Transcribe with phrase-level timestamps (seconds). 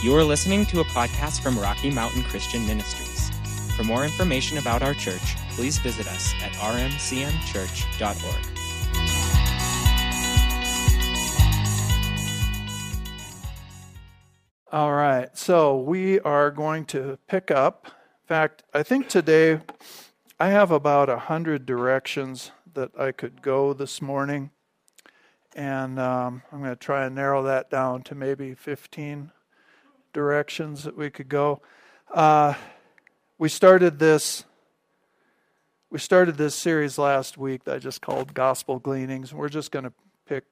[0.00, 3.30] You are listening to a podcast from Rocky Mountain Christian Ministries.
[3.74, 8.46] For more information about our church, please visit us at rmcmchurch.org.
[14.70, 17.86] All right, so we are going to pick up.
[17.86, 19.62] In fact, I think today
[20.38, 24.52] I have about a hundred directions that I could go this morning,
[25.56, 29.32] and um, I'm going to try and narrow that down to maybe 15
[30.18, 31.62] directions that we could go.
[32.12, 32.52] Uh,
[33.38, 34.42] we started this.
[35.90, 39.32] We started this series last week that I just called Gospel Gleanings.
[39.32, 39.92] We're just going to
[40.26, 40.42] pick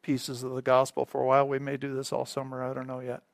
[0.00, 1.48] pieces of the gospel for a while.
[1.48, 3.24] We may do this all summer, I don't know yet.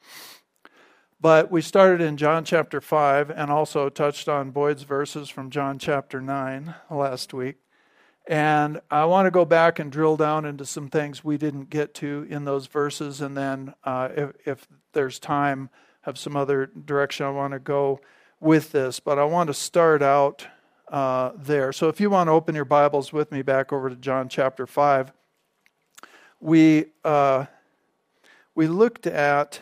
[1.20, 5.79] But we started in John chapter 5 and also touched on Boyd's verses from John
[5.79, 7.62] chapter 9 last week.
[8.26, 11.95] And I want to go back and drill down into some things we didn't get
[11.95, 13.20] to in those verses.
[13.20, 15.70] And then, uh, if, if there's time,
[16.02, 18.01] have some other direction I want to go
[18.40, 19.01] with this.
[19.01, 20.46] But I want to start out
[20.88, 21.73] uh, there.
[21.73, 24.66] So if you want to open your Bibles with me back over to John chapter
[24.66, 25.12] 5,
[26.40, 27.46] we, uh,
[28.54, 29.60] we looked at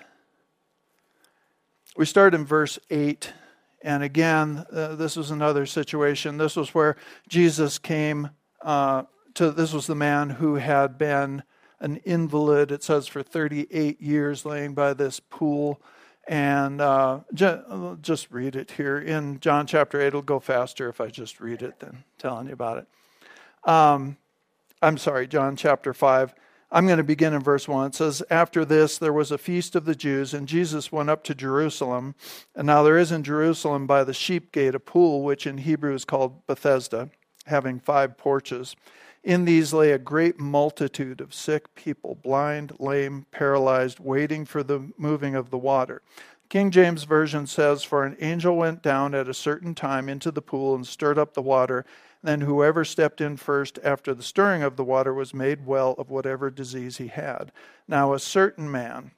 [1.97, 3.33] we started in verse 8.
[3.83, 6.39] And again, uh, this was another situation.
[6.39, 6.97] This was where
[7.29, 8.31] Jesus came
[8.63, 11.43] uh, to, this was the man who had been
[11.81, 15.81] an invalid, it says, for 38 years, laying by this pool.
[16.29, 20.09] And uh, just read it here in John chapter 8.
[20.09, 23.69] It'll go faster if I just read it than telling you about it.
[23.69, 24.17] Um,
[24.83, 26.35] I'm sorry, John chapter 5.
[26.73, 27.89] I'm going to begin in verse 1.
[27.89, 31.25] It says, After this, there was a feast of the Jews, and Jesus went up
[31.25, 32.15] to Jerusalem.
[32.55, 35.95] And now there is in Jerusalem by the sheep gate a pool, which in Hebrew
[35.95, 37.11] is called Bethesda,
[37.47, 38.77] having five porches.
[39.23, 44.93] In these lay a great multitude of sick people, blind, lame, paralyzed, waiting for the
[44.97, 46.01] moving of the water.
[46.49, 50.43] King James Version says, For an angel went down at a certain time into the
[50.43, 51.85] pool and stirred up the water.
[52.23, 56.11] Then whoever stepped in first after the stirring of the water was made well of
[56.11, 57.53] whatever disease he had.
[57.87, 59.13] Now a certain man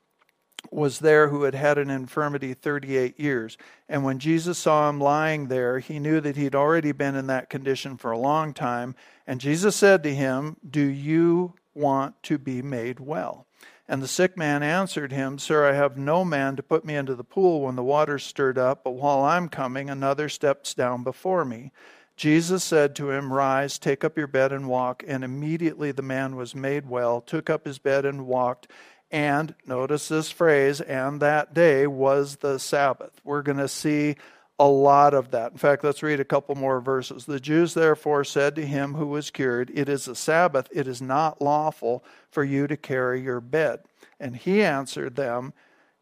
[0.70, 3.58] was there who had had an infirmity 38 years.
[3.88, 7.50] And when Jesus saw him lying there, he knew that he'd already been in that
[7.50, 8.94] condition for a long time.
[9.26, 13.46] And Jesus said to him, Do you want to be made well?
[13.88, 17.14] And the sick man answered him, Sir, I have no man to put me into
[17.14, 21.44] the pool when the water's stirred up, but while I'm coming, another steps down before
[21.44, 21.72] me.
[22.16, 25.02] Jesus said to him, Rise, take up your bed and walk.
[25.06, 28.68] And immediately the man was made well, took up his bed and walked.
[29.12, 33.12] And notice this phrase, and that day was the Sabbath.
[33.22, 34.16] We're going to see
[34.58, 35.52] a lot of that.
[35.52, 37.26] In fact, let's read a couple more verses.
[37.26, 41.02] The Jews therefore said to him who was cured, It is a Sabbath, it is
[41.02, 43.80] not lawful for you to carry your bed.
[44.18, 45.52] And he answered them,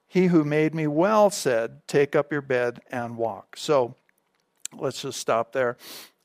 [0.06, 3.56] He who made me well said, Take up your bed and walk.
[3.56, 3.97] So,
[4.78, 5.77] let's just stop there.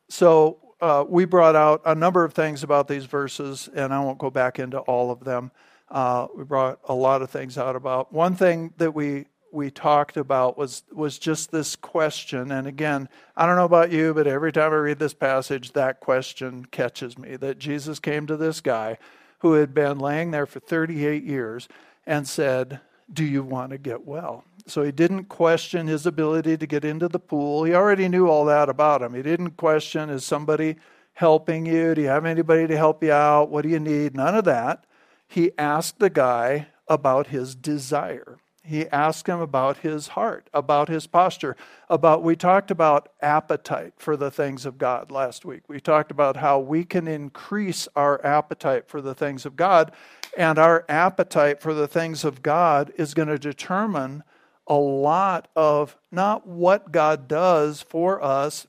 [0.10, 4.18] So uh, we brought out a number of things about these verses, and I won't
[4.18, 5.52] go back into all of them.
[5.90, 8.12] Uh, we brought a lot of things out about.
[8.12, 13.08] One thing that we we talked about was was just this question, and again,
[13.38, 17.18] I don't know about you, but every time I read this passage, that question catches
[17.18, 17.38] me.
[17.38, 18.98] That Jesus came to this guy
[19.40, 21.70] who had been laying there for 38 years
[22.06, 22.82] and said,
[23.12, 27.08] "Do you want to get well?" So he didn't question his ability to get into
[27.08, 27.64] the pool.
[27.64, 29.14] He already knew all that about him.
[29.14, 30.76] He didn't question is somebody
[31.14, 31.96] helping you?
[31.96, 33.50] Do you have anybody to help you out?
[33.50, 34.16] What do you need?
[34.16, 34.86] None of that.
[35.36, 38.38] He asked the guy about his desire.
[38.64, 41.58] He asked him about his heart, about his posture,
[41.90, 45.64] about we talked about appetite for the things of God last week.
[45.68, 49.92] We talked about how we can increase our appetite for the things of God,
[50.38, 54.24] and our appetite for the things of God is going to determine
[54.68, 58.68] a lot of not what God does for us.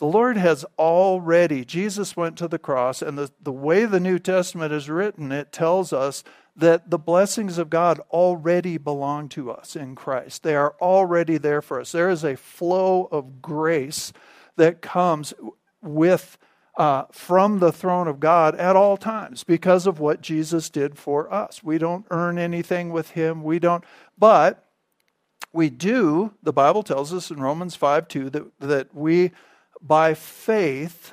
[0.00, 4.18] The Lord has already, Jesus went to the cross, and the, the way the New
[4.18, 6.24] Testament is written, it tells us
[6.56, 10.42] that the blessings of God already belong to us in Christ.
[10.42, 11.92] They are already there for us.
[11.92, 14.14] There is a flow of grace
[14.56, 15.34] that comes
[15.82, 16.38] with
[16.78, 21.30] uh, from the throne of God at all times because of what Jesus did for
[21.30, 21.62] us.
[21.62, 23.42] We don't earn anything with Him.
[23.42, 23.84] We don't,
[24.16, 24.66] but
[25.52, 29.32] we do, the Bible tells us in Romans 5 2 that, that we,
[29.80, 31.12] by faith,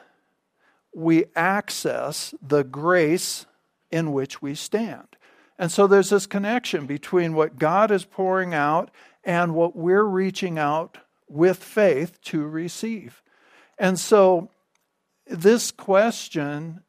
[0.94, 3.46] we access the grace
[3.92, 5.08] in which we stand.
[5.60, 8.92] And so there's this connection between what God is pouring out
[9.24, 10.98] and what we're reaching out
[11.28, 13.22] with faith to receive.
[13.78, 14.50] And so
[15.26, 16.84] this question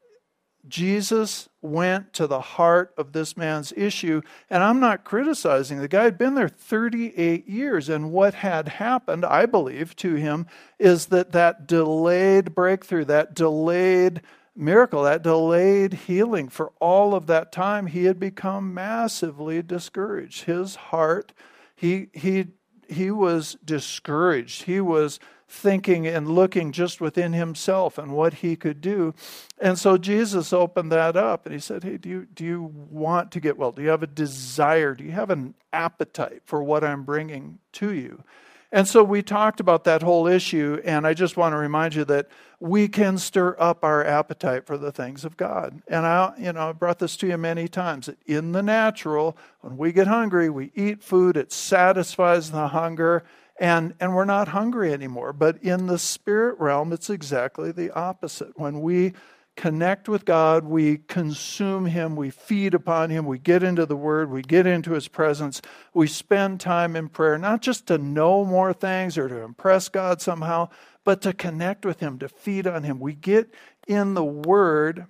[0.67, 4.23] Jesus went to the heart of this man's issue.
[4.49, 5.79] And I'm not criticizing.
[5.79, 7.89] The guy had been there 38 years.
[7.89, 10.47] And what had happened, I believe, to him
[10.79, 14.23] is that that delayed breakthrough, that delayed
[14.55, 20.45] miracle, that delayed healing, for all of that time, he had become massively discouraged.
[20.45, 21.33] His heart,
[21.75, 22.49] he, he,
[22.89, 24.63] he was discouraged.
[24.63, 25.19] He was
[25.49, 29.15] thinking and looking just within himself and what he could do.
[29.59, 33.33] And so Jesus opened that up and he said, Hey, do you, do you want
[33.33, 33.73] to get well?
[33.73, 34.95] Do you have a desire?
[34.95, 38.23] Do you have an appetite for what I'm bringing to you?
[38.71, 42.05] And so we talked about that whole issue, and I just want to remind you
[42.05, 42.29] that
[42.61, 45.81] we can stir up our appetite for the things of God.
[45.89, 48.07] And I, you know, I brought this to you many times.
[48.07, 53.25] That in the natural, when we get hungry, we eat food, it satisfies the hunger,
[53.59, 55.33] and, and we're not hungry anymore.
[55.33, 58.59] But in the spirit realm, it's exactly the opposite.
[58.59, 59.15] When we
[59.57, 64.31] connect with God, we consume Him, we feed upon Him, we get into the Word,
[64.31, 65.61] we get into His presence,
[65.93, 70.23] we spend time in prayer, not just to know more things or to impress God
[70.23, 70.69] somehow,
[71.05, 73.01] but to connect with Him, to feed on Him.
[73.01, 73.53] We get
[73.89, 75.07] in the Word.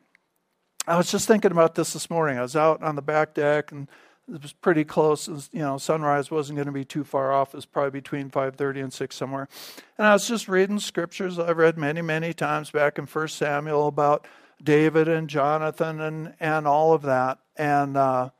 [0.86, 2.38] I was just thinking about this this morning.
[2.38, 3.86] I was out on the back deck and
[4.32, 5.28] it was pretty close.
[5.28, 7.54] Was, you know, sunrise wasn't going to be too far off.
[7.54, 9.48] It was probably between 5:30 and 6 somewhere.
[9.96, 13.88] And I was just reading scriptures I've read many, many times back in First Samuel
[13.88, 14.26] about
[14.62, 17.38] David and Jonathan and and all of that.
[17.56, 18.30] And uh,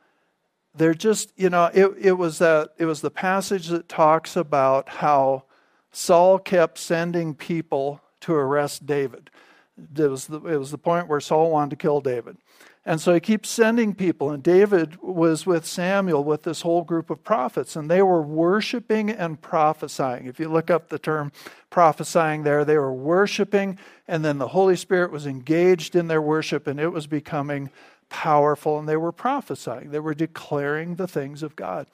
[0.75, 4.89] they're just, you know, it it was that it was the passage that talks about
[4.89, 5.43] how
[5.91, 9.29] Saul kept sending people to arrest David.
[9.97, 12.37] It was the, it was the point where Saul wanted to kill David.
[12.85, 14.31] And so he keeps sending people.
[14.31, 19.09] And David was with Samuel with this whole group of prophets, and they were worshiping
[19.09, 20.27] and prophesying.
[20.27, 21.31] If you look up the term
[21.69, 23.77] prophesying there, they were worshiping,
[24.07, 27.69] and then the Holy Spirit was engaged in their worship, and it was becoming
[28.09, 29.91] powerful, and they were prophesying.
[29.91, 31.87] They were declaring the things of God.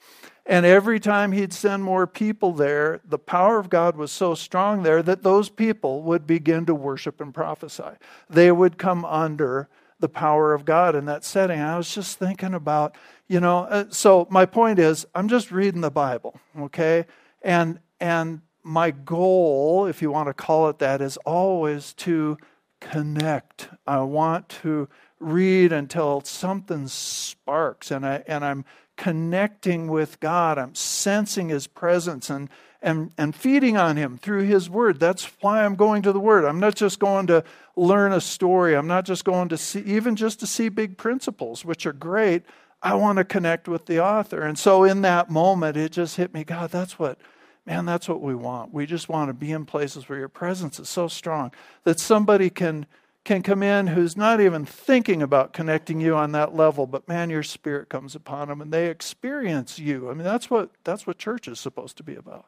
[0.46, 4.82] And every time he'd send more people there, the power of God was so strong
[4.82, 7.98] there that those people would begin to worship and prophesy.
[8.30, 9.68] They would come under
[10.00, 11.60] the power of God in that setting.
[11.60, 12.96] I was just thinking about,
[13.28, 17.06] you know, uh, so my point is I'm just reading the Bible, okay?
[17.42, 22.36] And and my goal, if you want to call it that, is always to
[22.80, 23.68] connect.
[23.86, 24.88] I want to
[25.18, 28.64] read until something sparks and I and I'm
[28.96, 30.58] connecting with God.
[30.58, 32.48] I'm sensing his presence and
[32.86, 35.00] and, and feeding on him through his word.
[35.00, 36.44] That's why I'm going to the word.
[36.44, 37.42] I'm not just going to
[37.74, 38.76] learn a story.
[38.76, 42.44] I'm not just going to see, even just to see big principles, which are great.
[42.80, 44.42] I want to connect with the author.
[44.42, 47.18] And so in that moment, it just hit me God, that's what,
[47.66, 48.72] man, that's what we want.
[48.72, 51.50] We just want to be in places where your presence is so strong
[51.82, 52.86] that somebody can
[53.24, 57.28] can come in who's not even thinking about connecting you on that level but man
[57.28, 61.18] your spirit comes upon them and they experience you i mean that's what that's what
[61.18, 62.46] church is supposed to be about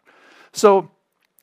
[0.52, 0.90] so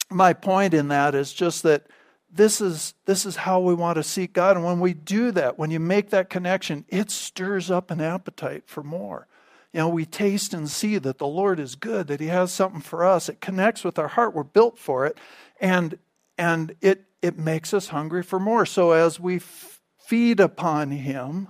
[0.09, 1.87] my point in that is just that
[2.31, 4.57] this is this is how we want to seek God.
[4.57, 8.63] And when we do that when you make that connection it stirs up an appetite
[8.65, 9.27] for more.
[9.71, 12.81] You know we taste and see that the Lord is good that he has something
[12.81, 13.29] for us.
[13.29, 14.35] It connects with our heart.
[14.35, 15.17] We're built for it.
[15.59, 15.97] And
[16.37, 18.65] and it it makes us hungry for more.
[18.65, 21.47] So as we f- feed upon him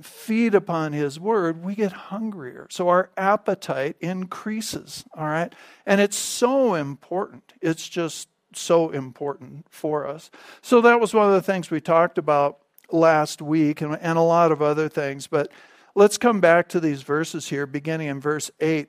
[0.00, 5.54] feed upon his word we get hungrier so our appetite increases all right
[5.86, 10.30] and it's so important it's just so important for us.
[10.62, 12.58] So that was one of the things we talked about
[12.90, 15.26] last week and, and a lot of other things.
[15.26, 15.50] But
[15.94, 18.88] let's come back to these verses here, beginning in verse 8.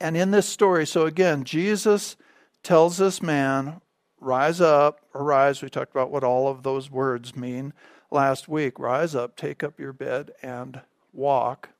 [0.00, 2.16] And in this story, so again, Jesus
[2.62, 3.80] tells this man,
[4.20, 5.62] Rise up, arise.
[5.62, 7.72] We talked about what all of those words mean
[8.10, 8.78] last week.
[8.78, 10.80] Rise up, take up your bed, and
[11.12, 11.70] walk.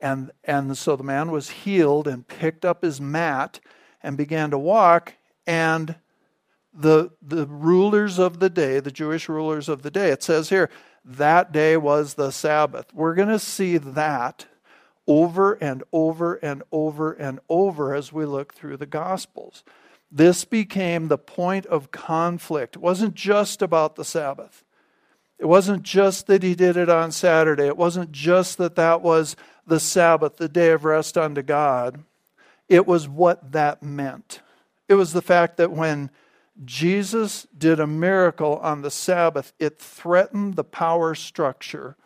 [0.00, 3.60] And, and so the man was healed and picked up his mat
[4.02, 5.14] and began to walk.
[5.46, 5.96] And
[6.72, 10.10] the, the rulers of the day, the Jewish rulers of the day.
[10.10, 10.70] It says here,
[11.04, 12.92] that day was the Sabbath.
[12.92, 14.46] We're going to see that
[15.06, 19.64] over and over and over and over as we look through the Gospels.
[20.12, 22.76] This became the point of conflict.
[22.76, 24.64] It wasn't just about the Sabbath.
[25.38, 27.66] It wasn't just that he did it on Saturday.
[27.66, 32.02] It wasn't just that that was the Sabbath, the day of rest unto God.
[32.68, 34.40] It was what that meant.
[34.88, 36.10] It was the fact that when
[36.64, 41.96] Jesus did a miracle on the Sabbath, it threatened the power structure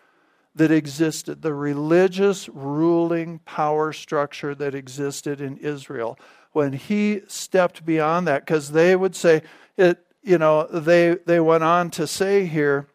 [0.55, 6.19] that existed, the religious ruling power structure that existed in Israel.
[6.53, 9.43] When he stepped beyond that, because they would say,
[9.79, 12.87] it, you know, they, they went on to say here,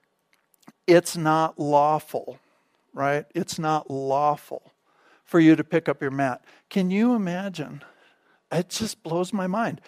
[0.87, 2.39] it's not lawful,
[2.93, 3.25] right?
[3.35, 4.71] It's not lawful
[5.25, 6.41] for you to pick up your mat.
[6.69, 7.83] Can you imagine?
[8.51, 9.81] It just blows my mind.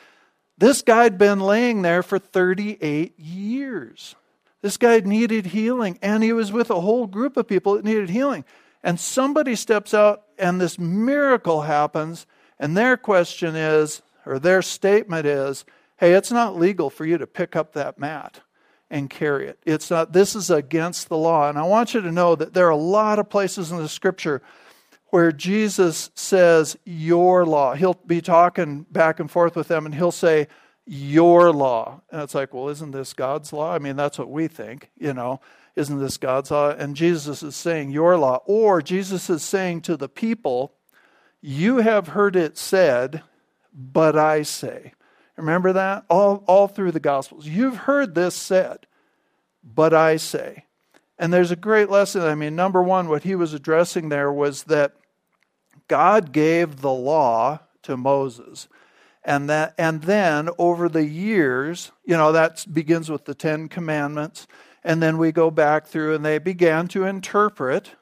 [0.57, 4.15] This guy had been laying there for 38 years.
[4.61, 8.09] This guy needed healing, and he was with a whole group of people that needed
[8.09, 8.43] healing.
[8.83, 12.25] And somebody steps out, and this miracle happens,
[12.59, 15.63] and their question is, or their statement is,
[15.95, 18.41] hey, it's not legal for you to pick up that mat
[18.89, 19.59] and carry it.
[19.65, 21.49] It's not, this is against the law.
[21.49, 23.89] And I want you to know that there are a lot of places in the
[23.89, 24.41] scripture
[25.07, 27.73] where Jesus says, Your law.
[27.75, 30.47] He'll be talking back and forth with them and he'll say,
[30.85, 32.01] Your law.
[32.11, 33.73] And it's like, Well, isn't this God's law?
[33.73, 35.39] I mean, that's what we think, you know.
[35.75, 36.71] Isn't this God's law?
[36.71, 38.41] And Jesus is saying, Your law.
[38.45, 40.73] Or Jesus is saying to the people,
[41.41, 43.23] You have heard it said,
[43.73, 44.93] but I say.
[45.39, 46.05] Remember that?
[46.09, 47.47] All, all through the Gospels.
[47.47, 48.87] You've heard this said,
[49.63, 50.65] but I say.
[51.17, 52.21] And there's a great lesson.
[52.21, 54.93] I mean, number one, what he was addressing there was that
[55.87, 58.67] God gave the law to Moses.
[59.23, 64.47] And that and then over the years, you know, that begins with the 10 commandments
[64.83, 67.95] and then we go back through and they began to interpret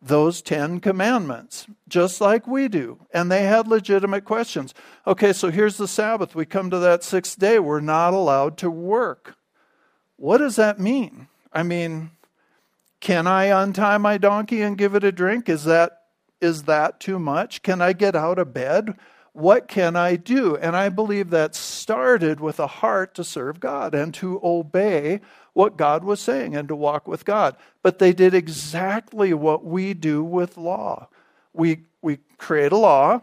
[0.00, 3.00] those 10 commandments just like we do.
[3.12, 4.74] And they had legitimate questions.
[5.06, 6.34] Okay, so here's the Sabbath.
[6.34, 9.36] We come to that 6th day, we're not allowed to work.
[10.16, 11.28] What does that mean?
[11.52, 12.10] I mean,
[13.00, 15.48] can I untie my donkey and give it a drink?
[15.48, 15.92] Is that
[16.40, 17.62] is that too much?
[17.62, 18.94] Can I get out of bed?
[19.32, 20.56] What can I do?
[20.56, 25.20] And I believe that started with a heart to serve God and to obey
[25.58, 27.56] what God was saying and to walk with God.
[27.82, 31.08] But they did exactly what we do with law.
[31.52, 33.22] We, we create a law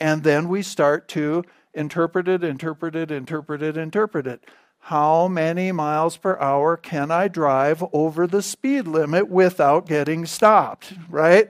[0.00, 4.44] and then we start to interpret it, interpret it, interpret it, interpret it.
[4.80, 10.94] How many miles per hour can I drive over the speed limit without getting stopped?
[11.08, 11.48] Right?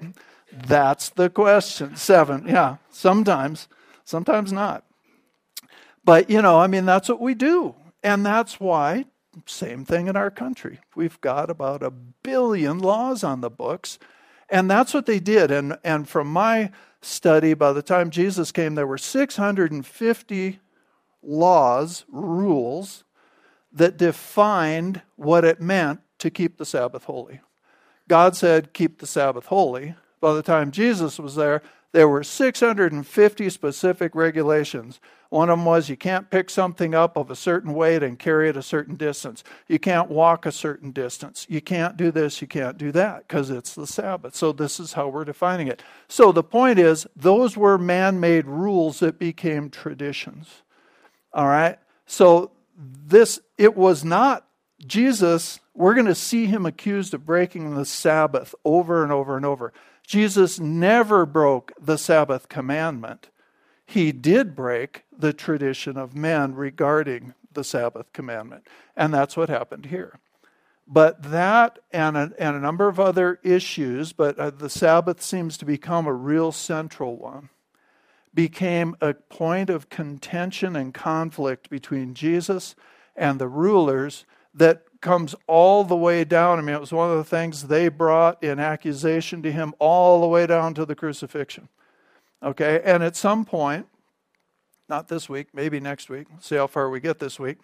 [0.52, 1.96] That's the question.
[1.96, 2.44] Seven.
[2.46, 3.66] Yeah, sometimes,
[4.04, 4.84] sometimes not.
[6.04, 7.74] But, you know, I mean, that's what we do.
[8.02, 9.06] And that's why,
[9.46, 10.80] same thing in our country.
[10.94, 13.98] We've got about a billion laws on the books.
[14.48, 15.50] And that's what they did.
[15.50, 16.70] And, and from my
[17.00, 20.60] study, by the time Jesus came, there were 650
[21.22, 23.04] laws, rules,
[23.72, 27.40] that defined what it meant to keep the Sabbath holy.
[28.08, 33.50] God said, keep the Sabbath holy by the time Jesus was there, there were 650
[33.50, 35.00] specific regulations.
[35.30, 38.48] One of them was you can't pick something up of a certain weight and carry
[38.48, 39.42] it a certain distance.
[39.68, 41.46] You can't walk a certain distance.
[41.48, 44.34] You can't do this, you can't do that because it's the Sabbath.
[44.34, 45.82] So, this is how we're defining it.
[46.08, 50.62] So, the point is, those were man made rules that became traditions.
[51.32, 51.78] All right?
[52.06, 54.48] So, this, it was not
[54.86, 59.44] Jesus, we're going to see him accused of breaking the Sabbath over and over and
[59.44, 59.72] over.
[60.08, 63.28] Jesus never broke the Sabbath commandment.
[63.84, 68.66] He did break the tradition of men regarding the Sabbath commandment.
[68.96, 70.18] And that's what happened here.
[70.86, 75.58] But that and a, and a number of other issues, but uh, the Sabbath seems
[75.58, 77.50] to become a real central one,
[78.32, 82.74] became a point of contention and conflict between Jesus
[83.14, 84.24] and the rulers
[84.54, 86.58] that comes all the way down.
[86.58, 90.20] I mean, it was one of the things they brought in accusation to him all
[90.20, 91.68] the way down to the crucifixion.
[92.42, 93.86] Okay, and at some point,
[94.88, 97.58] not this week, maybe next week, see how far we get this week,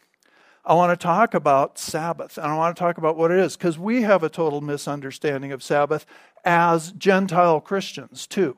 [0.64, 2.38] I want to talk about Sabbath.
[2.38, 5.52] And I want to talk about what it is, because we have a total misunderstanding
[5.52, 6.06] of Sabbath
[6.44, 8.56] as Gentile Christians, too.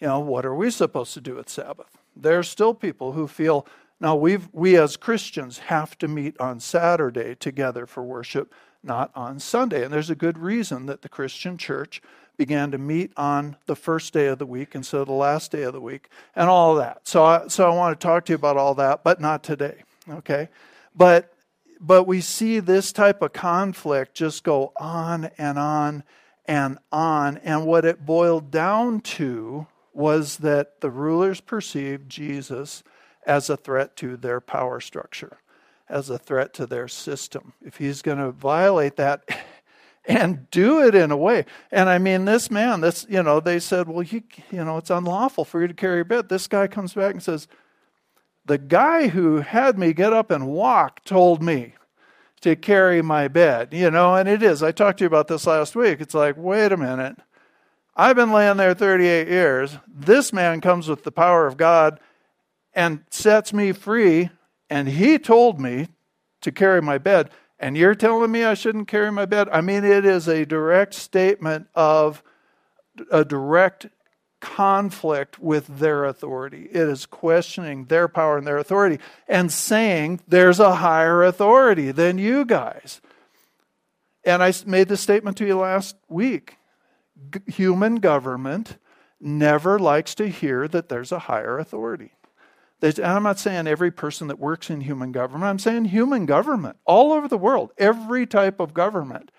[0.00, 1.98] You know, what are we supposed to do with Sabbath?
[2.16, 3.66] There's still people who feel
[4.02, 9.38] now, we've, we as Christians have to meet on Saturday together for worship, not on
[9.38, 9.84] Sunday.
[9.84, 12.02] And there's a good reason that the Christian church
[12.36, 15.62] began to meet on the first day of the week instead of the last day
[15.62, 17.06] of the week, and all that.
[17.06, 19.84] So, I, so I want to talk to you about all that, but not today.
[20.10, 20.48] Okay,
[20.96, 21.32] but
[21.78, 26.02] but we see this type of conflict just go on and on
[26.46, 32.82] and on, and what it boiled down to was that the rulers perceived Jesus
[33.24, 35.38] as a threat to their power structure,
[35.88, 37.52] as a threat to their system.
[37.62, 39.28] If he's going to violate that
[40.04, 43.58] and do it in a way, and I mean, this man, this, you know, they
[43.58, 46.28] said, well, you, you know, it's unlawful for you to carry a bed.
[46.28, 47.48] This guy comes back and says,
[48.44, 51.74] the guy who had me get up and walk told me
[52.40, 54.64] to carry my bed, you know, and it is.
[54.64, 56.00] I talked to you about this last week.
[56.00, 57.18] It's like, wait a minute.
[57.94, 59.78] I've been laying there 38 years.
[59.86, 62.00] This man comes with the power of God
[62.74, 64.30] and sets me free.
[64.70, 65.88] And he told me
[66.40, 67.30] to carry my bed.
[67.58, 69.48] And you're telling me I shouldn't carry my bed?
[69.52, 72.22] I mean, it is a direct statement of
[73.10, 73.86] a direct
[74.40, 76.68] conflict with their authority.
[76.72, 78.98] It is questioning their power and their authority
[79.28, 83.00] and saying there's a higher authority than you guys.
[84.24, 86.56] And I made this statement to you last week.
[87.46, 88.78] Human government
[89.20, 92.12] never likes to hear that there's a higher authority.
[92.82, 97.12] I'm not saying every person that works in human government, I'm saying human government all
[97.12, 99.30] over the world, every type of government.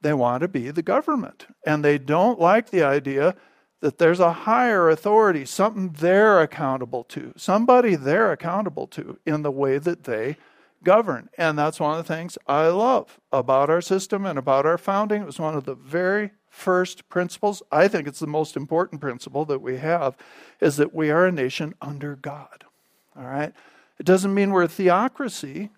[0.00, 1.46] They want to be the government.
[1.66, 3.34] And they don't like the idea
[3.80, 9.50] that there's a higher authority, something they're accountable to, somebody they're accountable to in the
[9.50, 10.36] way that they
[10.82, 11.28] govern.
[11.36, 15.22] And that's one of the things I love about our system and about our founding.
[15.22, 17.62] It was one of the very first principles.
[17.70, 20.16] I think it's the most important principle that we have
[20.60, 22.64] is that we are a nation under God.
[23.18, 23.52] All right?
[23.98, 25.70] It doesn't mean we're a theocracy.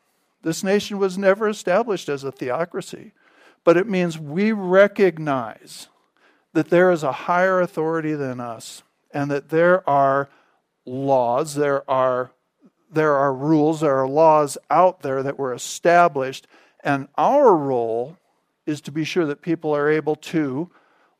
[0.42, 3.12] This nation was never established as a theocracy,
[3.64, 5.88] but it means we recognize
[6.52, 8.82] that there is a higher authority than us
[9.12, 10.28] and that there are
[10.84, 12.32] laws, there are
[12.92, 16.48] there are rules, there are laws out there that were established,
[16.82, 18.16] and our role
[18.66, 20.68] is to be sure that people are able to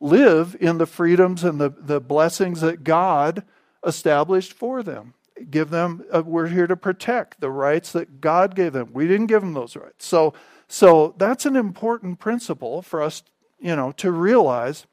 [0.01, 3.45] live in the freedoms and the, the blessings that God
[3.87, 5.15] established for them.
[5.49, 8.91] Give them, uh, we're here to protect the rights that God gave them.
[8.93, 10.07] We didn't give them those rights.
[10.07, 10.35] So,
[10.69, 13.23] so that's an important principle for us,
[13.59, 14.87] you know, to realize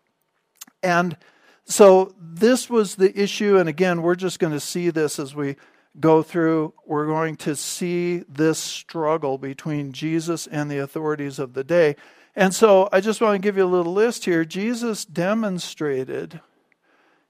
[0.83, 1.17] and
[1.65, 3.57] so this was the issue.
[3.57, 5.55] And again, we're just going to see this as we
[5.99, 6.73] go through.
[6.85, 11.95] We're going to see this struggle between Jesus and the authorities of the day.
[12.35, 14.45] And so I just want to give you a little list here.
[14.45, 16.39] Jesus demonstrated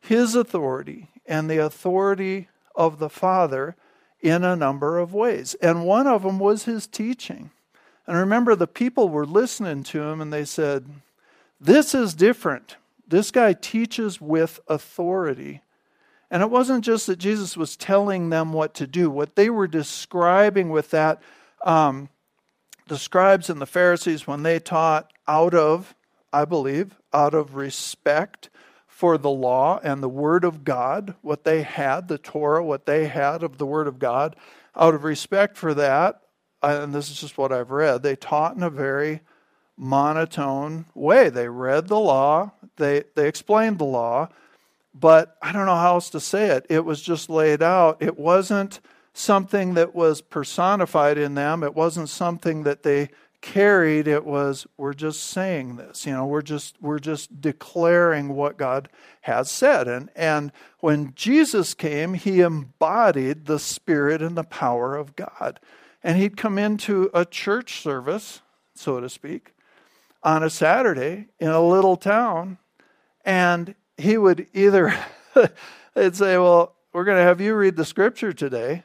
[0.01, 3.75] his authority and the authority of the Father
[4.21, 5.55] in a number of ways.
[5.55, 7.51] And one of them was his teaching.
[8.05, 10.85] And remember, the people were listening to him and they said,
[11.59, 15.61] This is different this guy teaches with authority.
[16.29, 19.09] And it wasn't just that Jesus was telling them what to do.
[19.09, 21.21] What they were describing with that,
[21.63, 22.09] um,
[22.87, 25.95] the scribes and the Pharisees, when they taught out of,
[26.33, 28.49] I believe, out of respect
[28.97, 33.05] for the law and the Word of God, what they had, the Torah, what they
[33.05, 34.35] had of the Word of God,
[34.75, 36.21] out of respect for that,
[36.63, 39.21] and this is just what I've read, they taught in a very
[39.77, 41.29] monotone way.
[41.29, 44.29] They read the law, they, they explained the law,
[44.95, 46.65] but I don't know how else to say it.
[46.67, 48.01] It was just laid out.
[48.01, 48.79] It wasn't
[49.13, 53.09] something that was personified in them, it wasn't something that they
[53.41, 58.57] carried it was we're just saying this you know we're just we're just declaring what
[58.57, 58.89] god
[59.21, 59.87] has said.
[59.87, 65.59] And and when jesus came he embodied the spirit and the power of god.
[66.03, 68.41] And he'd come into a church service
[68.75, 69.53] so to speak
[70.23, 72.57] on a Saturday in a little town,
[73.23, 74.93] and he would either
[75.93, 78.83] they'd say, "Well, we're going to have you read the scripture today,"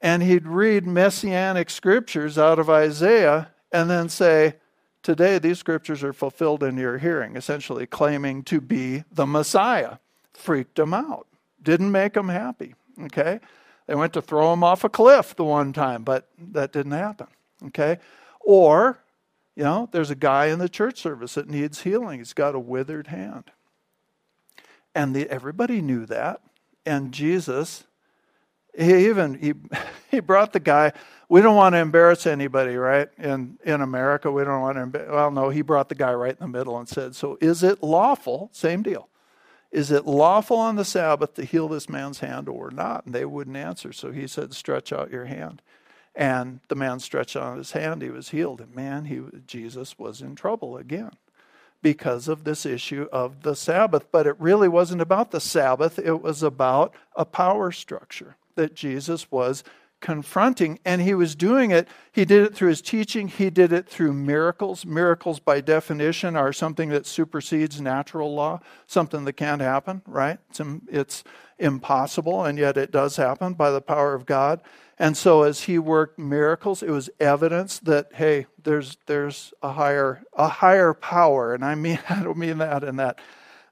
[0.00, 4.56] and he'd read messianic scriptures out of Isaiah, and then say,
[5.02, 9.98] "Today these scriptures are fulfilled in your hearing," essentially claiming to be the Messiah.
[10.32, 11.26] Freaked them out.
[11.62, 12.74] Didn't make them happy.
[13.04, 13.40] Okay,
[13.86, 17.28] they went to throw him off a cliff the one time, but that didn't happen.
[17.64, 17.98] Okay,
[18.40, 19.02] or
[19.56, 22.18] you know, there's a guy in the church service that needs healing.
[22.18, 23.44] He's got a withered hand.
[24.94, 26.42] And the, everybody knew that.
[26.84, 27.84] And Jesus,
[28.78, 29.54] he even he
[30.10, 30.92] he brought the guy.
[31.28, 33.08] We don't want to embarrass anybody, right?
[33.18, 35.06] In in America, we don't want to.
[35.10, 37.82] Well, no, he brought the guy right in the middle and said, "So is it
[37.82, 38.50] lawful?
[38.52, 39.08] Same deal.
[39.72, 43.24] Is it lawful on the Sabbath to heal this man's hand or not?" And they
[43.24, 43.92] wouldn't answer.
[43.92, 45.62] So he said, "Stretch out your hand."
[46.16, 48.62] And the man stretched out his hand, he was healed.
[48.62, 51.12] And man, he, Jesus was in trouble again
[51.82, 54.06] because of this issue of the Sabbath.
[54.10, 59.30] But it really wasn't about the Sabbath, it was about a power structure that Jesus
[59.30, 59.62] was
[60.00, 60.78] confronting.
[60.84, 64.12] And he was doing it, he did it through his teaching, he did it through
[64.12, 64.84] miracles.
[64.84, 70.38] Miracles, by definition, are something that supersedes natural law, something that can't happen, right?
[70.50, 71.24] It's, it's
[71.58, 74.60] impossible, and yet it does happen by the power of God.
[74.98, 80.22] And so as he worked miracles, it was evidence that hey, there's there's a higher
[80.32, 83.20] a higher power, and I mean I don't mean that in that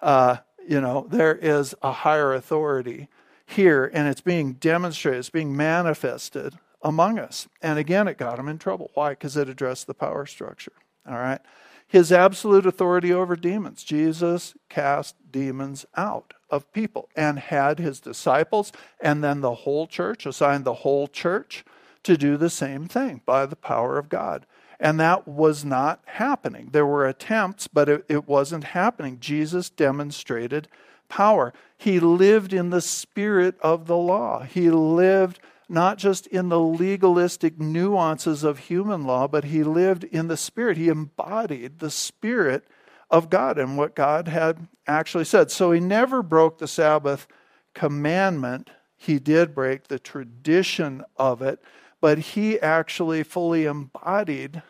[0.02, 3.08] uh, you know there is a higher authority
[3.46, 7.48] here, and it's being demonstrated, it's being manifested among us.
[7.62, 8.90] And again, it got him in trouble.
[8.94, 9.10] Why?
[9.10, 10.72] Because it addressed the power structure.
[11.08, 11.40] All right.
[11.86, 13.84] His absolute authority over demons.
[13.84, 20.26] Jesus cast demons out of people and had his disciples and then the whole church,
[20.26, 21.64] assigned the whole church
[22.02, 24.46] to do the same thing by the power of God.
[24.80, 26.70] And that was not happening.
[26.72, 29.18] There were attempts, but it, it wasn't happening.
[29.20, 30.68] Jesus demonstrated
[31.08, 31.52] power.
[31.84, 34.42] He lived in the spirit of the law.
[34.44, 40.28] He lived not just in the legalistic nuances of human law, but he lived in
[40.28, 40.78] the spirit.
[40.78, 42.66] He embodied the spirit
[43.10, 45.50] of God and what God had actually said.
[45.50, 47.26] So he never broke the Sabbath
[47.74, 48.70] commandment.
[48.96, 51.60] He did break the tradition of it,
[52.00, 54.62] but he actually fully embodied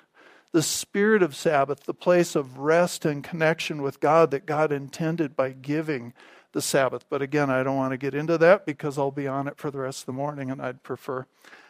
[0.50, 5.36] the spirit of Sabbath, the place of rest and connection with God that God intended
[5.36, 6.12] by giving
[6.54, 7.04] the Sabbath.
[7.10, 9.70] But again, I don't want to get into that because I'll be on it for
[9.70, 11.26] the rest of the morning, and I'd prefer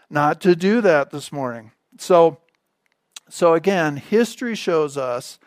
[0.08, 1.72] not to do that this morning.
[1.98, 2.38] So,
[3.28, 5.40] so again, history shows us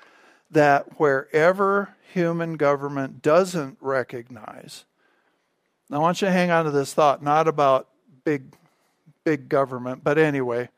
[0.52, 4.84] that wherever human government doesn't recognize,
[5.89, 7.88] I want you to hang on to this thought, not about
[8.26, 8.54] big,
[9.23, 10.69] big government, but anyway,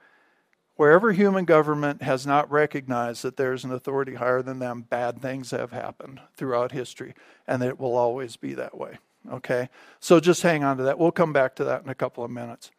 [0.79, 5.51] wherever human government has not recognized that there's an authority higher than them, bad things
[5.51, 7.13] have happened throughout history,
[7.45, 8.97] and it will always be that way.
[9.29, 9.67] Okay?
[9.99, 10.97] So just hang on to that.
[10.97, 12.71] We'll come back to that in a couple of minutes.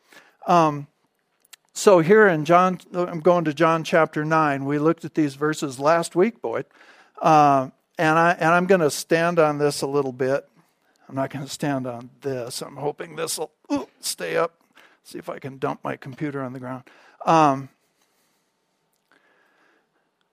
[0.46, 0.86] Um,
[1.74, 4.64] so here in John, I'm going to John chapter 9.
[4.64, 6.64] We looked at these verses last week, Boyd.
[7.20, 10.48] Uh, and, I, and I'm going to stand on this a little bit.
[11.06, 12.62] I'm not going to stand on this.
[12.62, 14.54] I'm hoping this will stay up.
[15.04, 16.84] See if I can dump my computer on the ground.
[17.26, 17.68] Um,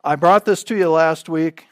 [0.08, 1.68] I brought this to you last week.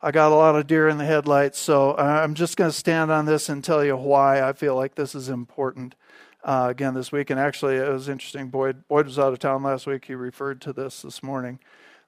[0.00, 3.10] I got a lot of deer in the headlights, so I'm just going to stand
[3.10, 5.94] on this and tell you why I feel like this is important
[6.42, 7.28] uh, again this week.
[7.28, 8.48] And actually, it was interesting.
[8.48, 10.06] Boyd, Boyd was out of town last week.
[10.06, 11.58] He referred to this this morning.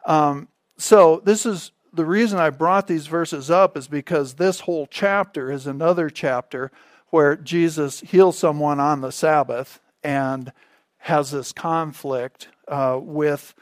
[0.07, 4.87] Um, so, this is the reason I brought these verses up is because this whole
[4.87, 6.73] chapter is another chapter
[7.09, 10.55] where Jesus heals someone on the Sabbath and
[11.01, 13.55] has this conflict uh, with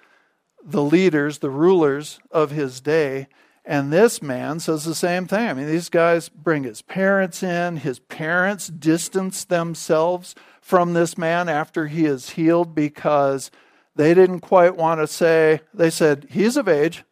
[0.69, 3.27] the leaders, the rulers of his day.
[3.65, 5.49] And this man says the same thing.
[5.49, 7.79] I mean, these guys bring his parents in.
[7.79, 13.51] His parents distance themselves from this man after he is healed because
[13.97, 17.05] they didn't quite want to say, they said, he's of age.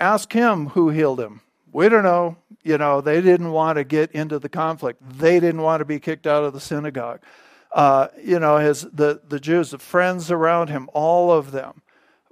[0.00, 1.40] Ask him who healed him.
[1.72, 2.36] We don't know.
[2.64, 5.02] You know, they didn't want to get into the conflict.
[5.18, 7.20] They didn't want to be kicked out of the synagogue.
[7.72, 11.82] Uh, you know, his the, the Jews, the friends around him, all of them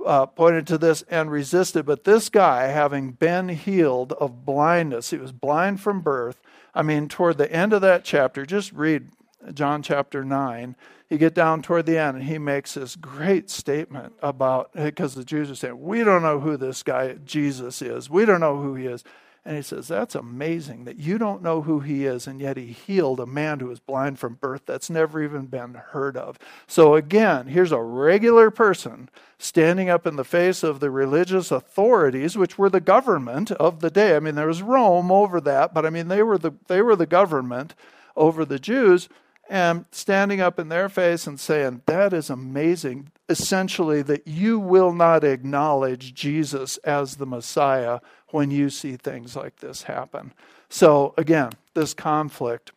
[0.04, 1.86] uh, pointed to this and resisted.
[1.86, 6.40] But this guy, having been healed of blindness, he was blind from birth.
[6.74, 9.10] I mean, toward the end of that chapter, just read
[9.54, 10.76] John chapter 9,
[11.08, 15.24] you get down toward the end and he makes this great statement about because the
[15.24, 18.08] Jews are saying, We don't know who this guy Jesus is.
[18.08, 19.02] We don't know who he is.
[19.44, 22.66] And he says, That's amazing that you don't know who he is, and yet he
[22.66, 24.62] healed a man who was blind from birth.
[24.66, 26.38] That's never even been heard of.
[26.66, 32.36] So, again, here's a regular person standing up in the face of the religious authorities,
[32.36, 34.14] which were the government of the day.
[34.14, 36.96] I mean, there was Rome over that, but I mean, they were the, they were
[36.96, 37.74] the government
[38.16, 39.08] over the Jews
[39.50, 43.10] and standing up in their face and saying, That is amazing.
[43.28, 49.56] Essentially, that you will not acknowledge Jesus as the Messiah when you see things like
[49.56, 50.32] this happen.
[50.68, 52.70] So, again, this conflict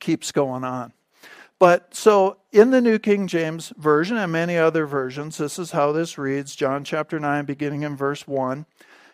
[0.00, 0.94] keeps going on.
[1.58, 5.92] But so in the New King James Version and many other versions, this is how
[5.92, 8.66] this reads John chapter 9, beginning in verse 1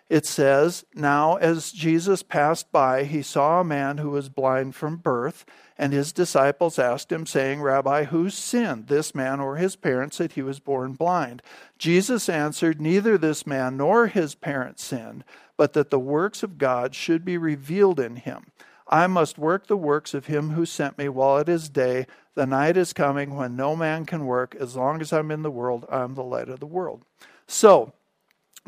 [0.08, 4.96] it says, Now as Jesus passed by, he saw a man who was blind from
[4.96, 5.44] birth,
[5.76, 10.32] and his disciples asked him, saying, Rabbi, who sinned, this man or his parents, that
[10.32, 11.42] he was born blind?
[11.76, 15.24] Jesus answered, Neither this man nor his parents sinned,
[15.56, 18.46] but that the works of God should be revealed in him.
[18.88, 22.06] I must work the works of him who sent me while it is day.
[22.34, 24.56] The night is coming when no man can work.
[24.58, 27.02] As long as I'm in the world, I'm the light of the world.
[27.46, 27.92] So,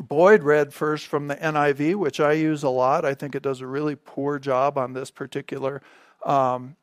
[0.01, 3.05] Boyd read first from the NIV, which I use a lot.
[3.05, 5.81] I think it does a really poor job on this particular
[6.25, 6.75] um,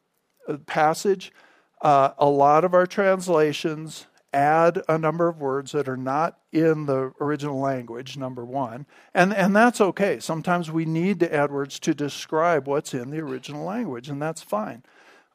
[0.66, 1.32] passage.
[1.80, 6.86] Uh, a lot of our translations add a number of words that are not in
[6.86, 8.86] the original language, number one.
[9.14, 10.20] And, and that's okay.
[10.20, 14.42] Sometimes we need to add words to describe what's in the original language, and that's
[14.42, 14.82] fine.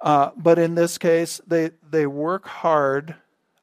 [0.01, 3.15] Uh, but in this case, they, they work hard,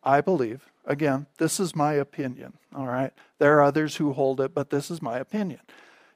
[0.02, 3.12] I believe, Again, this is my opinion, all right?
[3.38, 5.60] There are others who hold it, but this is my opinion.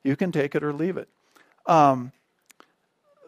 [0.03, 1.09] You can take it or leave it.
[1.65, 2.11] Um,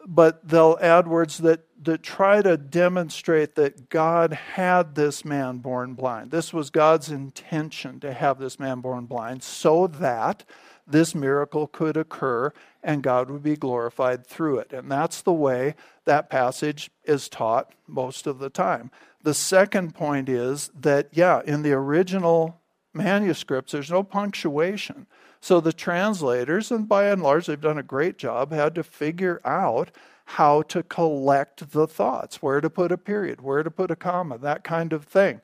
[0.05, 5.93] but they'll add words that, that try to demonstrate that God had this man born
[5.93, 6.31] blind.
[6.31, 10.43] This was God's intention to have this man born blind so that
[10.85, 12.51] this miracle could occur
[12.83, 14.73] and God would be glorified through it.
[14.73, 18.91] And that's the way that passage is taught most of the time.
[19.27, 22.61] The second point is that, yeah, in the original
[22.93, 25.05] manuscripts, there's no punctuation.
[25.41, 29.41] So the translators, and by and large, they've done a great job, had to figure
[29.43, 29.91] out
[30.23, 34.37] how to collect the thoughts, where to put a period, where to put a comma,
[34.37, 35.41] that kind of thing.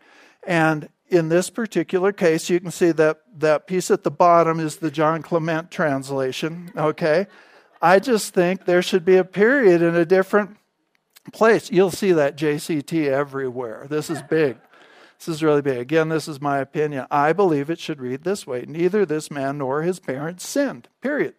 [0.48, 4.78] And in this particular case, you can see that that piece at the bottom is
[4.78, 7.28] the John Clement translation, okay?
[7.82, 10.56] I just think there should be a period in a different
[11.32, 11.72] place.
[11.72, 13.88] You'll see that JCT everywhere.
[13.90, 14.58] This is big.
[15.18, 15.78] This is really big.
[15.78, 17.08] Again, this is my opinion.
[17.10, 21.36] I believe it should read this way Neither this man nor his parents sinned, period.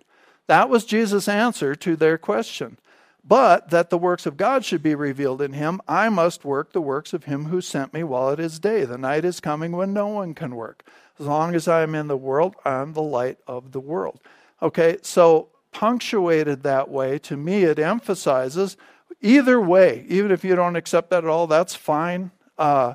[0.46, 2.78] That was Jesus' answer to their question
[3.26, 6.82] but that the works of God should be revealed in him, I must work the
[6.82, 8.84] works of him who sent me while it is day.
[8.84, 10.86] The night is coming when no one can work.
[11.18, 14.20] As long as I am in the world, I am the light of the world.
[14.60, 18.76] Okay, so punctuated that way, to me, it emphasizes
[19.24, 22.30] either way, even if you don't accept that at all, that's fine.
[22.56, 22.94] Uh,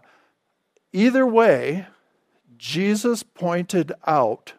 [0.94, 1.88] either way,
[2.58, 4.54] Jesus pointed out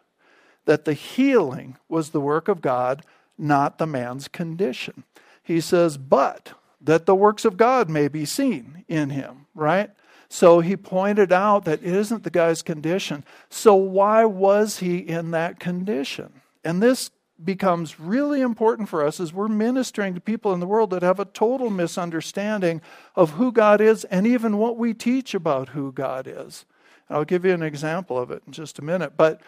[0.65, 3.03] that the healing was the work of God,
[3.37, 5.03] not the man's condition
[5.43, 9.91] he says, but that the works of God may be seen in him, right?
[10.29, 13.25] So he pointed out that it isn't the guy's condition.
[13.49, 16.41] So why was he in that condition?
[16.63, 17.11] And this
[17.43, 21.19] becomes really important for us as we're ministering to people in the world that have
[21.19, 22.81] a total misunderstanding
[23.15, 26.65] of who God is and even what we teach about who God is.
[27.09, 29.13] I'll give you an example of it in just a minute.
[29.17, 29.41] But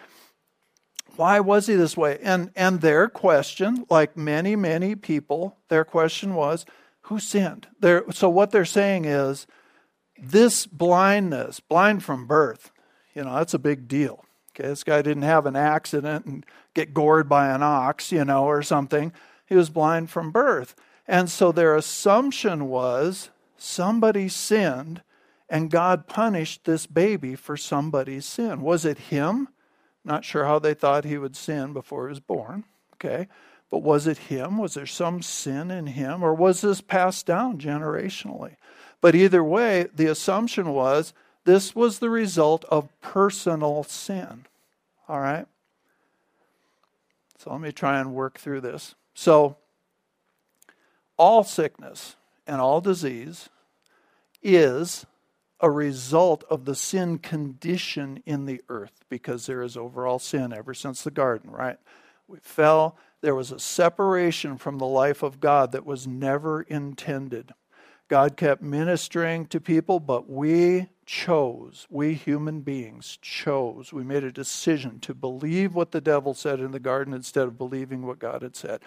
[1.15, 2.19] why was he this way?
[2.21, 6.65] And, and their question, like many, many people, their question was,
[7.03, 7.67] who sinned?
[7.79, 9.45] They're, so what they're saying is,
[10.17, 12.71] this blindness, blind from birth,
[13.13, 14.25] you know, that's a big deal.
[14.55, 18.45] Okay, this guy didn't have an accident and get gored by an ox, you know,
[18.45, 19.11] or something.
[19.45, 20.75] He was blind from birth.
[21.07, 25.01] And so their assumption was somebody sinned
[25.49, 28.61] and God punished this baby for somebody's sin.
[28.61, 29.49] Was it him?
[30.05, 32.63] Not sure how they thought he would sin before he was born.
[32.95, 33.27] Okay.
[33.69, 34.57] But was it him?
[34.57, 36.23] Was there some sin in him?
[36.23, 38.55] Or was this passed down generationally?
[39.01, 41.13] But either way, the assumption was
[41.45, 44.45] this was the result of personal sin.
[45.07, 45.45] All right?
[47.37, 48.95] So let me try and work through this.
[49.13, 49.57] So,
[51.17, 52.15] all sickness
[52.47, 53.49] and all disease
[54.41, 55.05] is
[55.59, 60.73] a result of the sin condition in the earth because there is overall sin ever
[60.73, 61.77] since the garden, right?
[62.27, 62.97] We fell.
[63.21, 67.53] There was a separation from the life of God that was never intended.
[68.13, 74.31] God kept ministering to people, but we chose, we human beings chose, we made a
[74.31, 78.43] decision to believe what the devil said in the garden instead of believing what God
[78.43, 78.81] had said.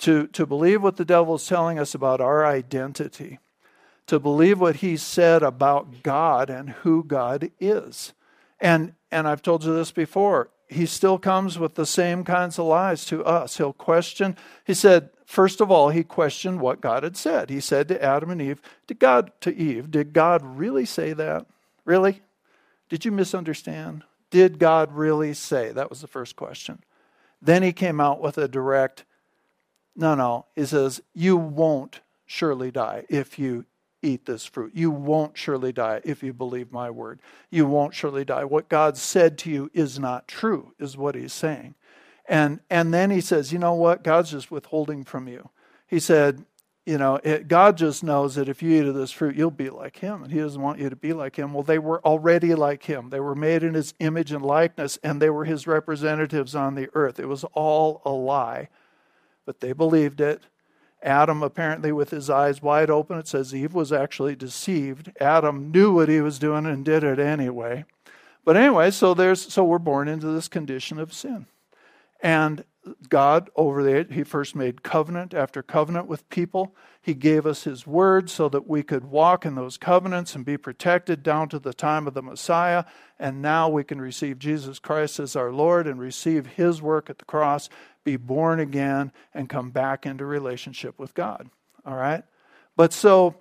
[0.00, 3.38] To, to believe what the devil is telling us about our identity
[4.06, 8.12] to believe what he said about God and who God is.
[8.60, 12.66] And and I've told you this before, he still comes with the same kinds of
[12.66, 13.56] lies to us.
[13.56, 14.36] He'll question,
[14.66, 17.48] he said, first of all, he questioned what God had said.
[17.48, 21.46] He said to Adam and Eve, Did God to Eve, did God really say that?
[21.86, 22.20] Really?
[22.90, 24.04] Did you misunderstand?
[24.30, 25.72] Did God really say?
[25.72, 26.84] That was the first question.
[27.40, 29.04] Then he came out with a direct,
[29.96, 30.46] no, no.
[30.54, 33.64] He says, You won't surely die if you
[34.02, 34.72] eat this fruit.
[34.74, 37.20] You won't surely die if you believe my word.
[37.50, 38.44] You won't surely die.
[38.44, 41.74] What God said to you is not true, is what he's saying.
[42.28, 44.04] And, and then he says, you know what?
[44.04, 45.50] God's just withholding from you.
[45.86, 46.44] He said,
[46.86, 49.70] you know, it, God just knows that if you eat of this fruit, you'll be
[49.70, 51.52] like him, and he doesn't want you to be like him.
[51.52, 53.10] Well, they were already like him.
[53.10, 56.88] They were made in his image and likeness, and they were his representatives on the
[56.94, 57.20] earth.
[57.20, 58.68] It was all a lie,
[59.44, 60.42] but they believed it
[61.02, 65.10] Adam, apparently with his eyes wide open, it says Eve was actually deceived.
[65.20, 67.84] Adam knew what he was doing and did it anyway.
[68.44, 71.46] But anyway, so there's so we're born into this condition of sin.
[72.22, 72.64] And
[73.08, 76.74] God over there, He first made covenant after covenant with people.
[77.00, 80.56] He gave us His word so that we could walk in those covenants and be
[80.56, 82.84] protected down to the time of the Messiah.
[83.18, 87.18] And now we can receive Jesus Christ as our Lord and receive His work at
[87.18, 87.68] the cross
[88.04, 91.48] be born again, and come back into relationship with God.
[91.86, 92.24] All right?
[92.76, 93.36] But so,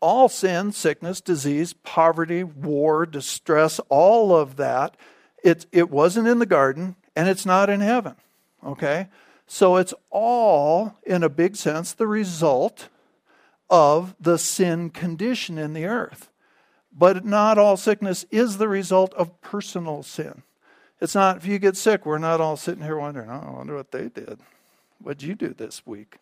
[0.00, 4.96] all sin, sickness, disease, poverty, war, distress, all of that,
[5.42, 8.14] it, it wasn't in the garden and it's not in heaven.
[8.64, 9.08] Okay?
[9.46, 12.88] So it's all, in a big sense, the result
[13.68, 16.30] of the sin condition in the earth.
[16.92, 20.42] But not all sickness is the result of personal sin.
[21.00, 23.74] It's not, if you get sick, we're not all sitting here wondering, oh, I wonder
[23.74, 24.40] what they did.
[25.02, 26.18] What'd you do this week?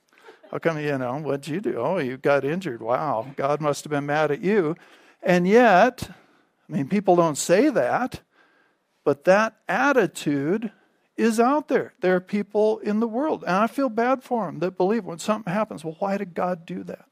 [0.51, 1.77] How come, you know, what'd you do?
[1.79, 2.81] Oh, you got injured.
[2.81, 4.77] Wow, God must have been mad at you.
[5.23, 6.09] And yet,
[6.69, 8.21] I mean, people don't say that,
[9.09, 10.71] But that attitude
[11.19, 11.93] is out there.
[12.01, 15.19] There are people in the world, and I feel bad for them that believe when
[15.19, 17.07] something happens, well, why did God do that?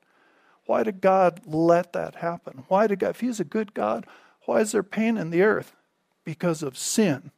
[0.65, 2.65] Why did God let that happen?
[2.69, 4.07] Why did God, if He's a good God,
[4.47, 5.75] why is there pain in the earth?
[6.25, 7.33] Because of sin.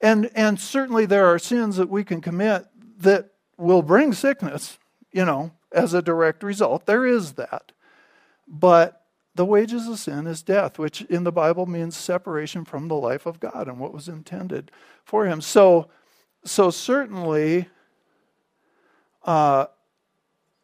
[0.00, 2.66] And, and certainly there are sins that we can commit
[2.98, 4.78] that will bring sickness,
[5.12, 6.86] you know, as a direct result.
[6.86, 7.72] There is that.
[8.46, 8.99] But
[9.34, 13.26] the wages of sin is death, which in the Bible means separation from the life
[13.26, 14.70] of God and what was intended
[15.04, 15.40] for him.
[15.40, 15.88] So,
[16.44, 17.68] so certainly,
[19.24, 19.66] uh,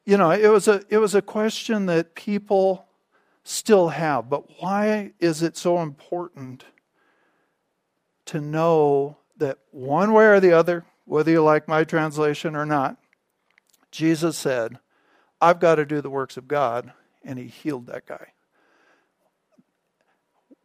[0.05, 2.87] you know, it was a it was a question that people
[3.45, 4.29] still have.
[4.29, 6.65] But why is it so important
[8.27, 12.97] to know that one way or the other, whether you like my translation or not,
[13.93, 14.79] Jesus said,
[15.41, 16.93] I've got to do the works of God,
[17.25, 18.33] and he healed that guy.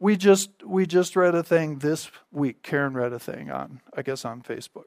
[0.02, 2.64] We just we just read a thing this week.
[2.64, 4.86] Karen read a thing on, I guess on Facebook.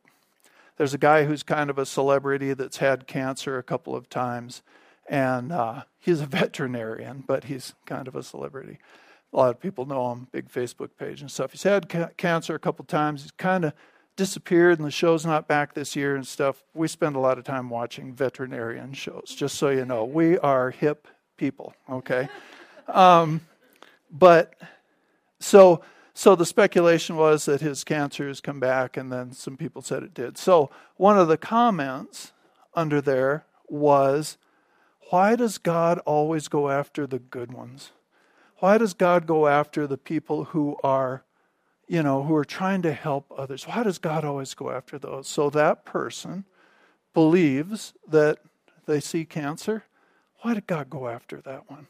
[0.75, 4.61] There's a guy who's kind of a celebrity that's had cancer a couple of times,
[5.07, 8.77] and uh, he's a veterinarian, but he's kind of a celebrity.
[9.31, 11.53] A lot of people know him, big Facebook page and stuff.
[11.53, 13.21] He's had ca- cancer a couple of times.
[13.21, 13.71] He's kind of
[14.17, 16.61] disappeared and the show's not back this year and stuff.
[16.73, 20.03] We spend a lot of time watching veterinarian shows, just so you know.
[20.03, 22.27] We are hip people, okay?
[22.87, 23.41] Um,
[24.11, 24.53] but
[25.39, 25.81] so
[26.17, 30.01] so the speculation was that his cancer has come back, and then some people said
[30.01, 30.37] it did.
[30.37, 32.31] So one of the comments
[32.73, 34.37] under there was,
[35.09, 37.91] why does God always go after the good ones?
[38.59, 41.25] Why does God go after the people who are
[41.87, 43.65] you know, who are trying to help others.
[43.65, 45.27] Why does God always go after those?
[45.27, 46.45] So that person
[47.13, 48.39] believes that
[48.85, 49.83] they see cancer.
[50.41, 51.87] Why did God go after that one?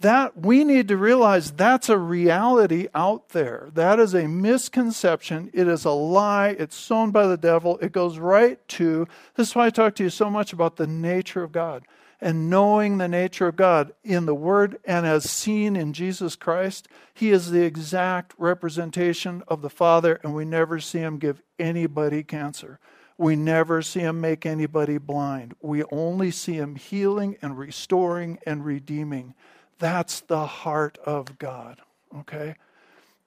[0.00, 3.68] That we need to realize that's a reality out there.
[3.74, 5.50] That is a misconception.
[5.52, 6.56] It is a lie.
[6.58, 7.78] It's sown by the devil.
[7.82, 10.86] It goes right to this is why I talk to you so much about the
[10.86, 11.84] nature of God
[12.20, 16.88] and knowing the nature of God in the Word and as seen in Jesus Christ,
[17.14, 22.22] He is the exact representation of the Father, and we never see Him give anybody
[22.22, 22.78] cancer.
[23.16, 25.54] We never see Him make anybody blind.
[25.60, 29.34] We only see Him healing and restoring and redeeming.
[29.80, 31.80] That's the heart of God,
[32.16, 32.54] okay?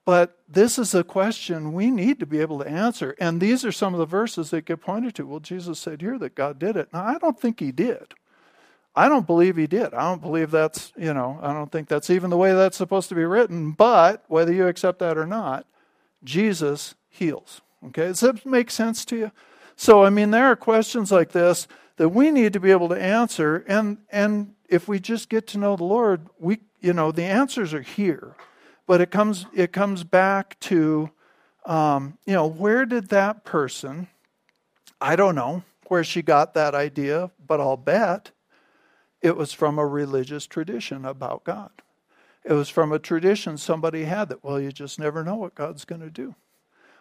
[0.05, 3.15] But this is a question we need to be able to answer.
[3.19, 5.25] And these are some of the verses that get pointed to.
[5.25, 6.89] Well, Jesus said here that God did it.
[6.93, 8.13] Now, I don't think He did.
[8.95, 9.93] I don't believe he did.
[9.93, 13.09] I don't believe that's, you know, I don't think that's even the way that's supposed
[13.09, 13.71] to be written.
[13.71, 15.65] But whether you accept that or not,
[16.23, 17.61] Jesus heals.
[17.87, 18.07] Okay?
[18.07, 19.31] Does that make sense to you?
[19.75, 23.01] So, I mean, there are questions like this that we need to be able to
[23.01, 23.63] answer.
[23.67, 27.75] And, and if we just get to know the Lord, we, you know, the answers
[27.75, 28.35] are here.
[28.87, 31.11] But it comes, it comes back to,
[31.67, 34.07] um, you know, where did that person,
[34.99, 38.31] I don't know where she got that idea, but I'll bet
[39.21, 41.69] it was from a religious tradition about God.
[42.43, 45.85] It was from a tradition somebody had that, well, you just never know what God's
[45.85, 46.33] going to do.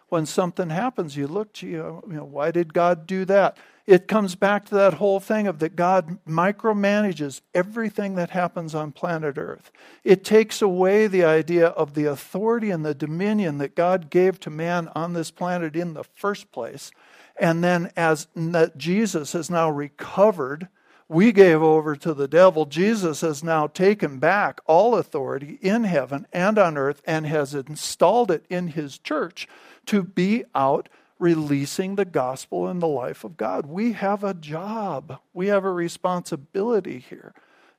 [0.09, 3.57] When something happens, you look, you know, why did God do that?
[3.85, 8.93] It comes back to that whole thing of that God micromanages everything that happens on
[8.93, 9.71] planet Earth.
[10.05, 14.49] It takes away the idea of the authority and the dominion that God gave to
[14.49, 16.91] man on this planet in the first place.
[17.37, 20.69] And then, as that Jesus has now recovered
[21.09, 22.65] we gave over to the devil.
[22.65, 28.31] Jesus has now taken back all authority in heaven and on earth and has installed
[28.31, 29.47] it in his church
[29.85, 30.89] to be out
[31.23, 33.65] releasing the gospel in the life of God.
[33.65, 37.33] We have a job, we have a responsibility here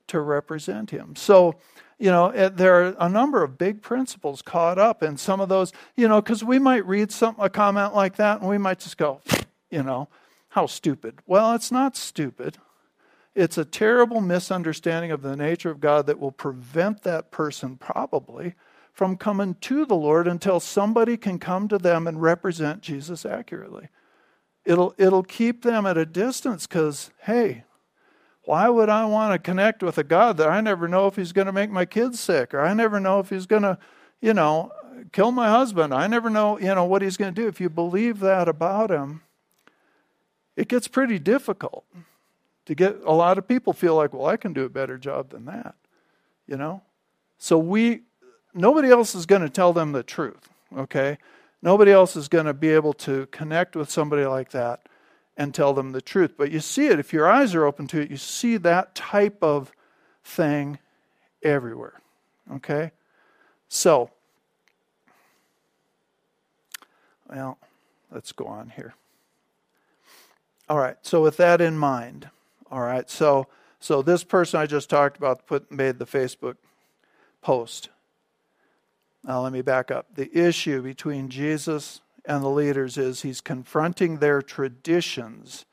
[0.07, 1.15] to represent him.
[1.15, 1.53] So,
[1.99, 5.47] you know, eh, there are a number of big principles caught up in some of
[5.47, 8.79] those, you know, because we might read some, a comment like that and we might
[8.79, 9.21] just go,
[9.69, 10.09] you know,
[10.49, 11.19] how stupid.
[11.27, 12.57] Well, it's not stupid.
[13.35, 18.55] It's a terrible misunderstanding of the nature of God that will prevent that person, probably,
[18.95, 23.89] from coming to the Lord until somebody can come to them and represent Jesus accurately.
[24.63, 27.65] It'll, it'll keep them at a distance because, hey,
[28.43, 31.33] why would I want to connect with a God that I never know if he's
[31.33, 33.77] going to make my kids sick or I never know if he's going to,
[34.21, 34.71] you know,
[35.11, 35.93] kill my husband?
[35.93, 37.47] I never know, you know, what he's going to do.
[37.47, 39.23] If you believe that about him,
[40.55, 41.83] it gets pretty difficult
[42.65, 45.31] to get a lot of people feel like, well, I can do a better job
[45.31, 45.75] than that,
[46.47, 46.81] you know?
[47.37, 48.03] So we,
[48.55, 51.17] nobody else is going to tell them the truth, okay?
[51.61, 54.87] Nobody else is going to be able to connect with somebody like that
[55.37, 56.35] and tell them the truth.
[56.37, 59.37] But you see it, if your eyes are open to it, you see that type
[59.43, 59.71] of
[60.23, 60.79] thing
[61.43, 61.99] everywhere,
[62.51, 62.91] okay?
[63.67, 64.11] So,
[67.29, 67.57] Well,
[68.11, 68.93] let's go on here.
[70.69, 72.29] All right, so with that in mind,
[72.71, 73.47] all right, so
[73.79, 76.55] so this person I just talked about put made the Facebook
[77.41, 77.89] post.
[79.25, 80.13] Now let me back up.
[80.13, 85.65] The issue between Jesus and the leaders is he's confronting their traditions,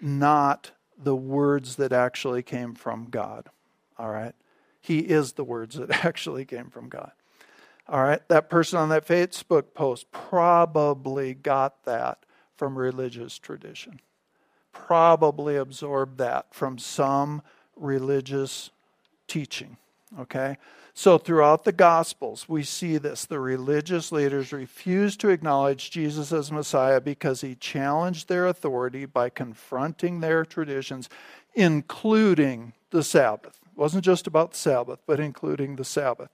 [0.00, 3.48] not the words that actually came from God.
[3.98, 4.34] All right?
[4.80, 7.10] He is the words that actually came from God.
[7.88, 8.26] All right?
[8.28, 12.24] That person on that Facebook post probably got that
[12.56, 14.00] from religious tradition,
[14.72, 17.42] probably absorbed that from some
[17.74, 18.70] religious
[19.26, 19.76] teaching.
[20.20, 20.56] Okay?
[20.94, 23.24] So, throughout the Gospels, we see this.
[23.24, 29.30] The religious leaders refused to acknowledge Jesus as Messiah because he challenged their authority by
[29.30, 31.08] confronting their traditions,
[31.54, 33.58] including the Sabbath.
[33.64, 36.30] It wasn't just about the Sabbath, but including the Sabbath.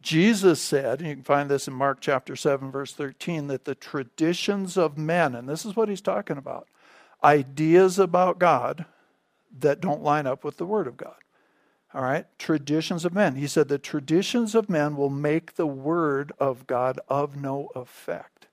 [0.00, 3.74] Jesus said, and you can find this in Mark chapter 7, verse 13, that the
[3.74, 6.68] traditions of men, and this is what he's talking about,
[7.22, 8.84] ideas about God
[9.58, 11.16] that don't line up with the Word of God.
[11.94, 12.26] All right?
[12.38, 13.36] Traditions of men.
[13.36, 18.48] He said the traditions of men will make the word of God of no effect.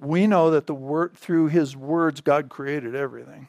[0.00, 3.48] We know that the word through his words God created everything.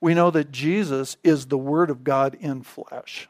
[0.00, 3.28] We know that Jesus is the word of God in flesh.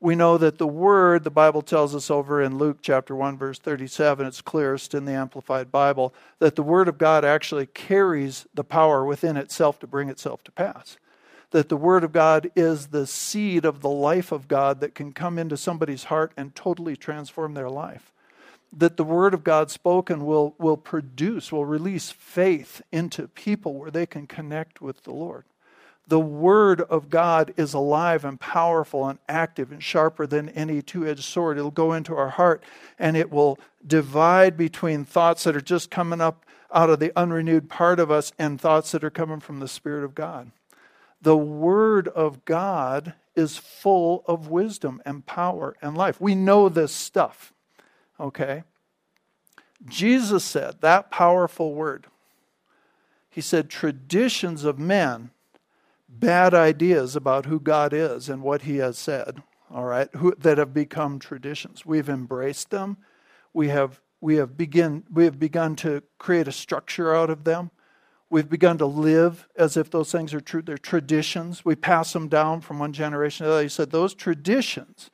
[0.00, 3.58] We know that the word, the Bible tells us over in Luke chapter 1 verse
[3.58, 8.62] 37, it's clearest in the amplified Bible, that the word of God actually carries the
[8.62, 10.98] power within itself to bring itself to pass
[11.50, 15.12] that the Word of God is the seed of the life of God that can
[15.12, 18.12] come into somebody's heart and totally transform their life.
[18.76, 23.90] That the Word of God spoken will, will produce, will release faith into people where
[23.90, 25.44] they can connect with the Lord.
[26.06, 31.06] The Word of God is alive and powerful and active and sharper than any two
[31.06, 31.58] edged sword.
[31.58, 32.62] It'll go into our heart
[32.98, 37.68] and it will divide between thoughts that are just coming up out of the unrenewed
[37.68, 40.50] part of us and thoughts that are coming from the Spirit of God.
[41.20, 46.20] The Word of God is full of wisdom and power and life.
[46.20, 47.52] We know this stuff,
[48.18, 48.64] okay?
[49.86, 52.06] Jesus said that powerful word.
[53.30, 55.30] He said, traditions of men,
[56.08, 59.42] bad ideas about who God is and what He has said,
[59.72, 61.86] all right, who, that have become traditions.
[61.86, 62.96] We've embraced them.
[63.52, 67.70] We have, we, have begin, we have begun to create a structure out of them.
[68.30, 70.60] We've begun to live as if those things are true.
[70.60, 71.64] They're traditions.
[71.64, 73.62] We pass them down from one generation to the other.
[73.62, 75.10] He said those traditions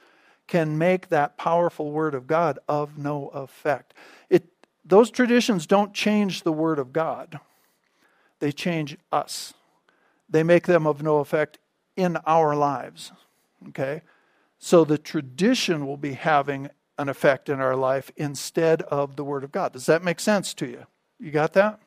[0.46, 3.94] can make that powerful word of God of no effect.
[4.28, 4.48] It,
[4.84, 7.38] those traditions don't change the word of God,
[8.40, 9.54] they change us.
[10.28, 11.58] They make them of no effect
[11.96, 13.12] in our lives.
[13.68, 14.02] Okay?
[14.58, 19.44] So the tradition will be having an effect in our life instead of the word
[19.44, 19.72] of God.
[19.72, 20.86] Does that make sense to you?
[21.20, 21.80] You got that?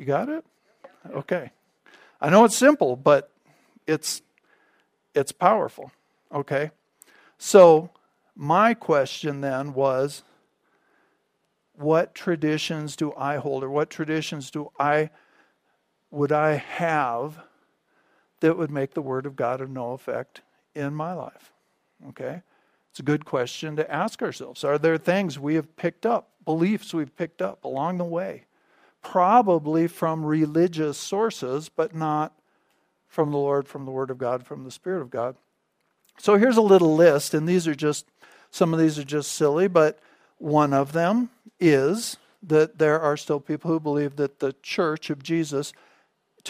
[0.00, 0.46] You got it?
[1.10, 1.50] Okay.
[2.22, 3.30] I know it's simple, but
[3.86, 4.22] it's
[5.14, 5.92] it's powerful.
[6.32, 6.70] Okay?
[7.36, 7.90] So,
[8.34, 10.22] my question then was
[11.74, 15.10] what traditions do I hold or what traditions do I
[16.10, 17.38] would I have
[18.40, 20.40] that would make the word of God of no effect
[20.74, 21.52] in my life?
[22.08, 22.40] Okay?
[22.90, 24.64] It's a good question to ask ourselves.
[24.64, 28.46] Are there things we have picked up, beliefs we've picked up along the way
[29.02, 32.32] probably from religious sources, but not
[33.08, 35.36] from the Lord, from the Word of God, from the Spirit of God.
[36.18, 38.06] So here's a little list, and these are just,
[38.50, 39.98] some of these are just silly, but
[40.38, 45.22] one of them is that there are still people who believe that the church of
[45.22, 45.72] Jesus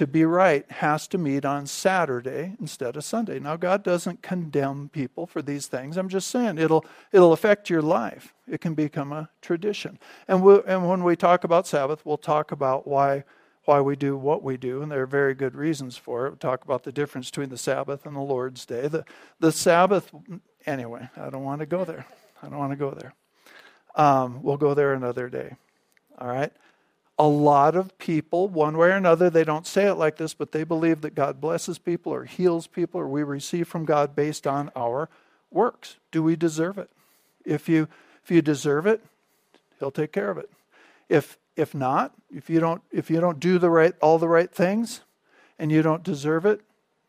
[0.00, 3.38] to be right has to meet on Saturday instead of Sunday.
[3.38, 5.98] Now God doesn't condemn people for these things.
[5.98, 8.32] I'm just saying it'll it'll affect your life.
[8.48, 9.98] It can become a tradition.
[10.26, 13.24] And we and when we talk about Sabbath, we'll talk about why
[13.66, 16.30] why we do what we do, and there are very good reasons for it.
[16.30, 18.88] We'll talk about the difference between the Sabbath and the Lord's Day.
[18.88, 19.04] The
[19.38, 20.10] the Sabbath
[20.64, 22.06] anyway, I don't want to go there.
[22.42, 23.12] I don't want to go there.
[23.96, 25.56] Um, we'll go there another day.
[26.18, 26.54] All right
[27.20, 30.52] a lot of people, one way or another, they don't say it like this, but
[30.52, 34.46] they believe that God blesses people or heals people or we receive from God based
[34.46, 35.10] on our
[35.50, 35.98] works.
[36.12, 36.88] Do we deserve it?
[37.44, 37.88] If you
[38.24, 39.04] if you deserve it,
[39.78, 40.48] he'll take care of it.
[41.10, 44.50] If if not, if you don't if you don't do the right all the right
[44.50, 45.02] things
[45.58, 46.62] and you don't deserve it,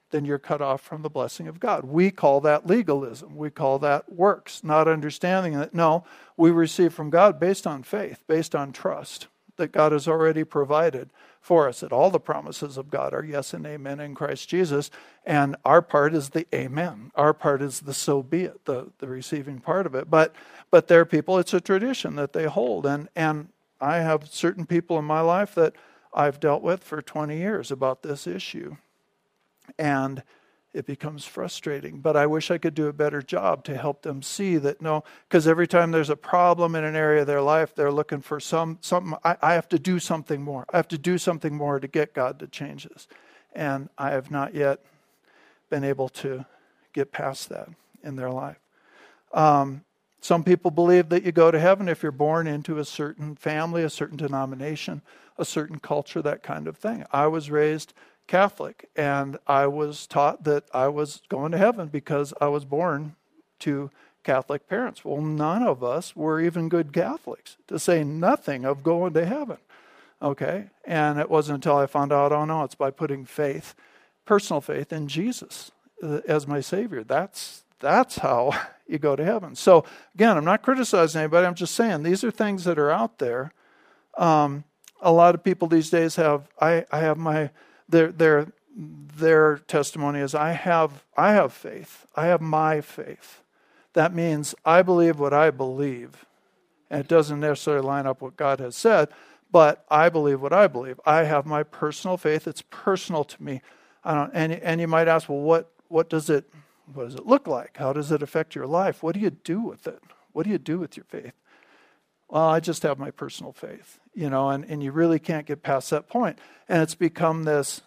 [0.10, 1.86] then you're cut off from the blessing of God.
[1.86, 3.38] We call that legalism.
[3.38, 6.04] We call that works, not understanding that no,
[6.36, 9.28] we receive from God based on faith, based on trust
[9.62, 13.54] that God has already provided for us, that all the promises of God are yes
[13.54, 14.90] and amen in Christ Jesus.
[15.24, 17.12] And our part is the amen.
[17.16, 20.10] Our part is the so be it, the, the receiving part of it.
[20.10, 20.36] But
[20.72, 22.86] but there are people, it's a tradition that they hold.
[22.86, 23.50] And and
[23.80, 25.74] I have certain people in my life that
[26.14, 28.78] I've dealt with for 20 years about this issue.
[29.78, 30.24] And
[30.74, 32.00] it becomes frustrating.
[32.00, 35.04] But I wish I could do a better job to help them see that no,
[35.28, 38.40] because every time there's a problem in an area of their life, they're looking for
[38.40, 39.18] some something.
[39.24, 40.66] I, I, have to do something more.
[40.72, 43.08] I have to do something more to get God to change this.
[43.54, 44.80] And I have not yet
[45.70, 46.46] been able to
[46.94, 47.70] get past that
[48.04, 48.60] in their life.
[49.34, 49.84] Um,
[50.22, 53.84] some people believe that you go to heaven if you're born into a certain family,
[53.84, 55.02] a certain denomination,
[55.38, 57.04] a certain culture, that kind of thing.
[57.12, 57.94] I was raised
[58.32, 63.18] Catholic, and I was taught that I was going to heaven because I was born
[63.60, 63.92] to
[64.24, 65.04] Catholic parents.
[65.04, 69.58] Well, none of us were even good Catholics, to say nothing of going to heaven.
[70.22, 70.70] Okay?
[70.86, 73.76] And it wasn't until I found out, oh no, it's by putting faith,
[74.24, 75.72] personal faith in Jesus
[76.02, 77.04] uh, as my Savior.
[77.04, 78.54] That's that's how
[78.88, 79.58] you go to heaven.
[79.58, 79.84] So
[80.16, 81.46] again, I'm not criticizing anybody.
[81.46, 83.52] I'm just saying these are things that are out there.
[84.18, 84.64] Um,
[85.02, 86.48] a lot of people these days have.
[86.62, 87.50] I, I have my
[87.92, 92.06] their their their testimony is I have I have faith.
[92.16, 93.42] I have my faith.
[93.94, 96.26] That means I believe what I believe.
[96.90, 99.10] And it doesn't necessarily line up what God has said,
[99.52, 101.00] but I believe what I believe.
[101.06, 102.48] I have my personal faith.
[102.48, 103.62] It's personal to me.
[104.04, 106.50] I don't and and you might ask, well, what what does it
[106.94, 107.78] what does it look like?
[107.78, 109.04] How does it affect your life?
[109.04, 110.02] What do you do with it?
[110.34, 111.34] What do you do with your faith?
[112.32, 115.64] Well, I just have my personal faith, you know, and, and you really can't get
[115.64, 116.40] past that point.
[116.70, 117.82] And it's become this,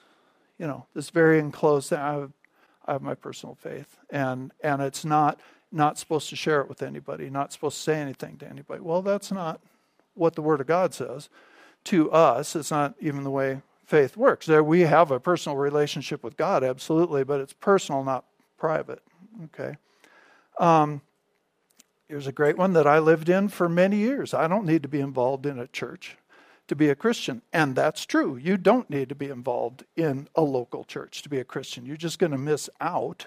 [0.59, 1.95] you know, this very enclosed.
[1.95, 2.33] I have,
[2.85, 3.97] I have my personal faith.
[4.11, 5.41] And and it's not
[5.73, 8.83] not supposed to share it with anybody, not supposed to say anything to anybody.
[8.83, 9.63] Well, that's not
[10.13, 11.31] what the Word of God says
[11.85, 12.55] to us.
[12.55, 14.45] It's not even the way faith works.
[14.45, 18.27] There we have a personal relationship with God, absolutely, but it's personal, not
[18.59, 19.03] private.
[19.45, 19.79] Okay.
[20.59, 21.01] Um,
[22.15, 24.33] Here's a great one that I lived in for many years.
[24.35, 26.17] I don't need to be involved in a church
[26.69, 27.43] to be a Christian.
[27.53, 28.37] And that's true.
[28.37, 31.85] You don't need to be involved in a local church to be a Christian.
[31.85, 33.27] You're just going to miss out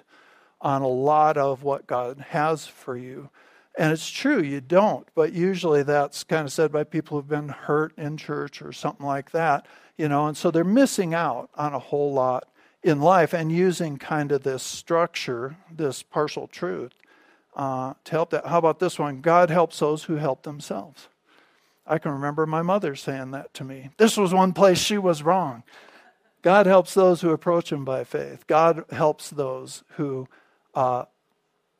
[0.61, 3.29] on a lot of what God has for you.
[3.77, 7.49] And it's true, you don't, but usually that's kind of said by people who've been
[7.49, 9.65] hurt in church or something like that,
[9.97, 12.47] you know, and so they're missing out on a whole lot
[12.83, 16.93] in life and using kind of this structure, this partial truth,
[17.57, 18.45] uh, to help that.
[18.45, 19.19] How about this one?
[19.19, 21.09] God helps those who help themselves.
[21.87, 23.89] I can remember my mother saying that to me.
[23.97, 25.63] This was one place she was wrong.
[26.43, 28.45] God helps those who approach Him by faith.
[28.45, 30.27] God helps those who
[30.75, 31.05] uh,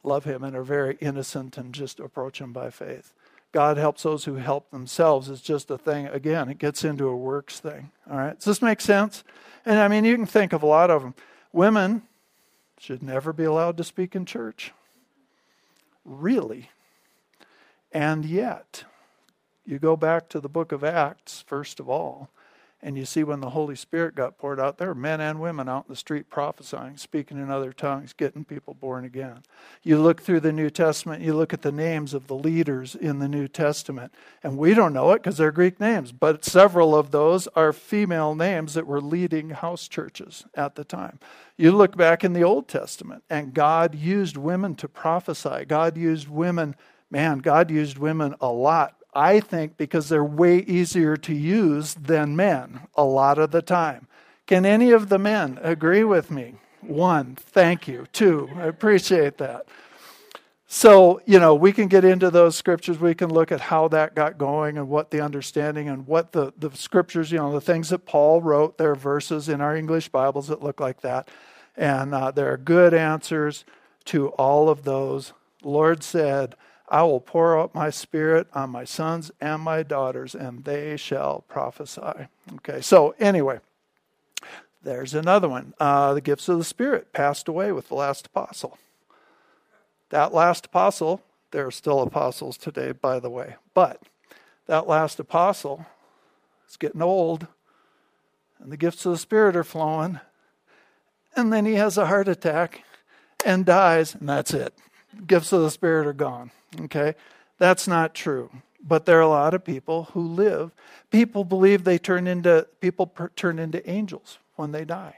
[0.03, 3.13] love Him and are very innocent and just approach Him by faith.
[3.51, 5.29] God helps those who help themselves.
[5.29, 7.91] It's just a thing, again, it gets into a works thing.
[8.09, 8.35] All right?
[8.35, 9.23] Does this make sense?
[9.65, 11.13] And I mean, you can think of a lot of them.
[11.53, 12.01] Women
[12.79, 14.73] should never be allowed to speak in church.
[16.07, 16.71] Really?
[17.91, 18.85] And yet,
[19.65, 22.29] you go back to the book of Acts, first of all,
[22.81, 25.67] and you see when the Holy Spirit got poured out, there were men and women
[25.67, 29.41] out in the street prophesying, speaking in other tongues, getting people born again.
[29.81, 33.17] You look through the New Testament, you look at the names of the leaders in
[33.17, 34.13] the New Testament,
[34.43, 38.35] and we don't know it because they're Greek names, but several of those are female
[38.35, 41.19] names that were leading house churches at the time.
[41.57, 45.65] You look back in the Old Testament, and God used women to prophesy.
[45.65, 46.75] God used women,
[47.09, 52.35] man, God used women a lot I think because they're way easier to use than
[52.35, 54.07] men a lot of the time.
[54.45, 56.55] Can any of the men agree with me?
[56.81, 58.07] One, thank you.
[58.13, 59.65] Two, I appreciate that.
[60.69, 62.99] So, you know, we can get into those scriptures.
[62.99, 66.53] We can look at how that got going and what the understanding and what the,
[66.57, 68.77] the scriptures, you know, the things that Paul wrote.
[68.77, 71.29] There are verses in our English Bibles that look like that.
[71.77, 73.63] And uh, there are good answers
[74.05, 75.31] to all of those.
[75.63, 76.55] Lord said,
[76.89, 81.43] I will pour out my spirit on my sons and my daughters, and they shall
[81.49, 82.27] prophesy.
[82.55, 83.59] Okay, so anyway,
[84.83, 85.73] there's another one.
[85.79, 88.77] Uh, the gifts of the Spirit passed away with the last apostle.
[90.11, 91.21] That last apostle,
[91.51, 94.01] there are still apostles today, by the way, but
[94.67, 95.85] that last apostle
[96.69, 97.47] is getting old,
[98.59, 100.21] and the gifts of the Spirit are flowing,
[101.35, 102.83] and then he has a heart attack
[103.45, 104.73] and dies, and that's it.
[105.25, 106.51] Gifts of the Spirit are gone.
[106.81, 107.15] Okay?
[107.57, 108.49] That's not true.
[108.83, 110.71] But there are a lot of people who live.
[111.11, 115.17] People believe they turn into people per, turn into angels when they die.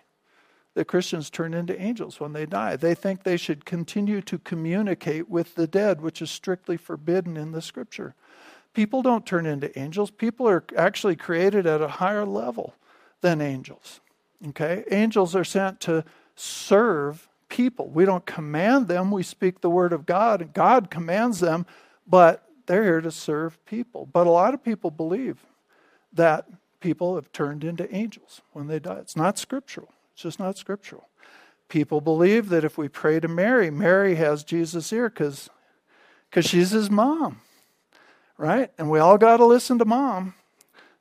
[0.76, 2.76] The Christians turn into angels when they die.
[2.76, 7.52] They think they should continue to communicate with the dead, which is strictly forbidden in
[7.52, 8.16] the scripture.
[8.74, 10.12] People don't turn into angels.
[10.12, 12.76] People are actually created at a higher level
[13.22, 14.00] than angels.
[14.50, 14.84] Okay?
[14.92, 17.90] Angels are sent to serve people.
[17.90, 21.66] We don't command them, we speak the word of God, and God commands them,
[22.08, 24.06] but they're here to serve people.
[24.06, 25.38] But a lot of people believe
[26.14, 26.48] that
[26.80, 29.00] people have turned into angels when they die.
[29.00, 29.90] It's not scriptural.
[30.14, 31.10] It's just not scriptural.
[31.68, 35.50] People believe that if we pray to Mary, Mary has Jesus' ear because
[36.42, 37.42] she's his mom,
[38.38, 38.72] right?
[38.78, 40.34] And we all got to listen to mom.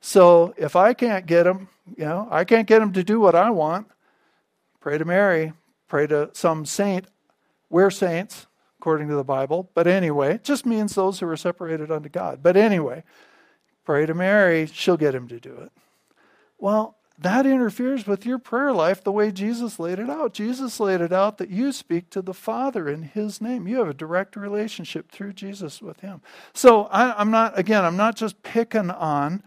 [0.01, 3.35] So if I can't get him, you know, I can't get him to do what
[3.35, 3.87] I want,
[4.79, 5.53] pray to Mary,
[5.89, 7.07] pray to some saint.
[7.69, 8.47] We're saints,
[8.79, 9.69] according to the Bible.
[9.73, 12.41] But anyway, it just means those who are separated unto God.
[12.41, 13.03] But anyway,
[13.83, 15.71] pray to Mary, she'll get him to do it.
[16.57, 20.33] Well, that interferes with your prayer life the way Jesus laid it out.
[20.33, 23.67] Jesus laid it out that you speak to the Father in His name.
[23.67, 26.21] You have a direct relationship through Jesus with Him.
[26.53, 29.43] So I, am not, again, I'm not just picking on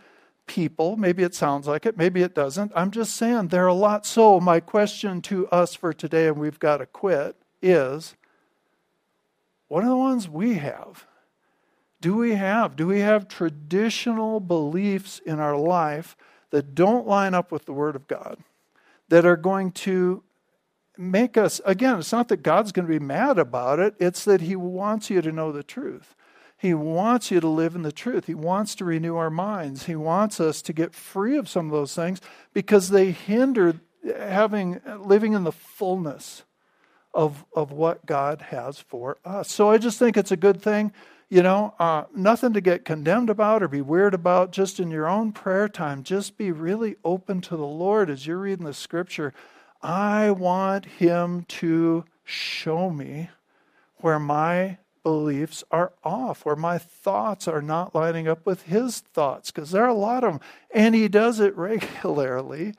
[0.46, 0.96] people.
[0.96, 2.72] Maybe it sounds like it, maybe it doesn't.
[2.74, 4.06] I'm just saying there are a lot.
[4.06, 8.14] So my question to us for today, and we've got to quit, is
[9.68, 11.06] what are the ones we have?
[12.00, 12.76] Do we have?
[12.76, 16.16] Do we have traditional beliefs in our life?
[16.52, 18.38] that don't line up with the Word of God,
[19.08, 20.22] that are going to
[20.96, 24.42] make us, again, it's not that God's going to be mad about it, it's that
[24.42, 26.14] He wants you to know the truth.
[26.62, 28.26] He wants you to live in the truth.
[28.26, 29.86] He wants to renew our minds.
[29.86, 32.20] He wants us to get free of some of those things
[32.54, 36.44] because they hinder having living in the fullness
[37.12, 39.50] of of what God has for us.
[39.50, 40.92] So I just think it's a good thing
[41.32, 44.52] you know, uh, nothing to get condemned about or be weird about.
[44.52, 48.36] Just in your own prayer time, just be really open to the Lord as you're
[48.36, 49.32] reading the scripture.
[49.80, 53.30] I want Him to show me
[53.96, 59.50] where my beliefs are off, where my thoughts are not lining up with His thoughts,
[59.50, 60.40] because there are a lot of them,
[60.72, 62.74] and He does it regularly,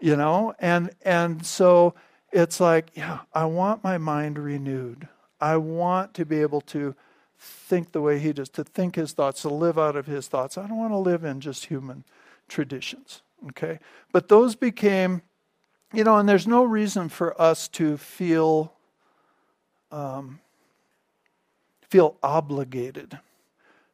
[0.00, 1.94] you know, and and so
[2.32, 5.08] it's like, yeah, I want my mind renewed.
[5.40, 6.94] I want to be able to
[7.38, 10.58] think the way he does, to think his thoughts, to live out of his thoughts.
[10.58, 12.04] I don't want to live in just human
[12.48, 13.22] traditions.
[13.48, 13.78] Okay?
[14.12, 15.22] But those became,
[15.92, 18.72] you know, and there's no reason for us to feel
[19.92, 20.40] um,
[21.88, 23.18] feel obligated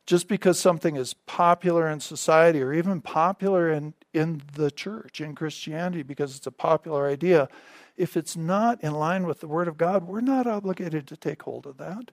[0.05, 5.34] just because something is popular in society or even popular in, in the church, in
[5.34, 7.49] Christianity, because it's a popular idea.
[7.97, 11.43] If it's not in line with the Word of God, we're not obligated to take
[11.43, 12.11] hold of that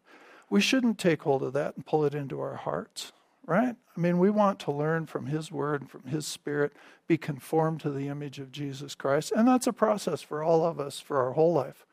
[0.50, 3.12] we shouldn't take hold of that and pull it into our hearts,
[3.46, 3.76] right?
[3.96, 6.74] I mean, we want to learn from His Word, from His Spirit,
[7.08, 9.32] be conformed to the image of Jesus Christ.
[9.36, 11.86] And that's a process for all of us for our whole life,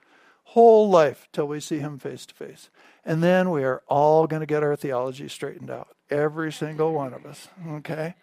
[0.47, 2.71] whole life till we see Him face to face.
[3.05, 7.15] And then we are all going to get our theology straightened out, every single one
[7.15, 8.15] of us, okay?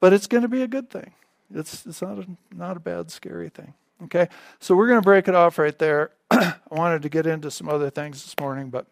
[0.00, 1.12] But it's going to be a good thing.
[1.54, 3.74] It's, it's not, a, not a bad, scary thing.
[4.04, 6.10] Okay, so we're going to break it off right there.
[6.30, 8.86] I wanted to get into some other things this morning, but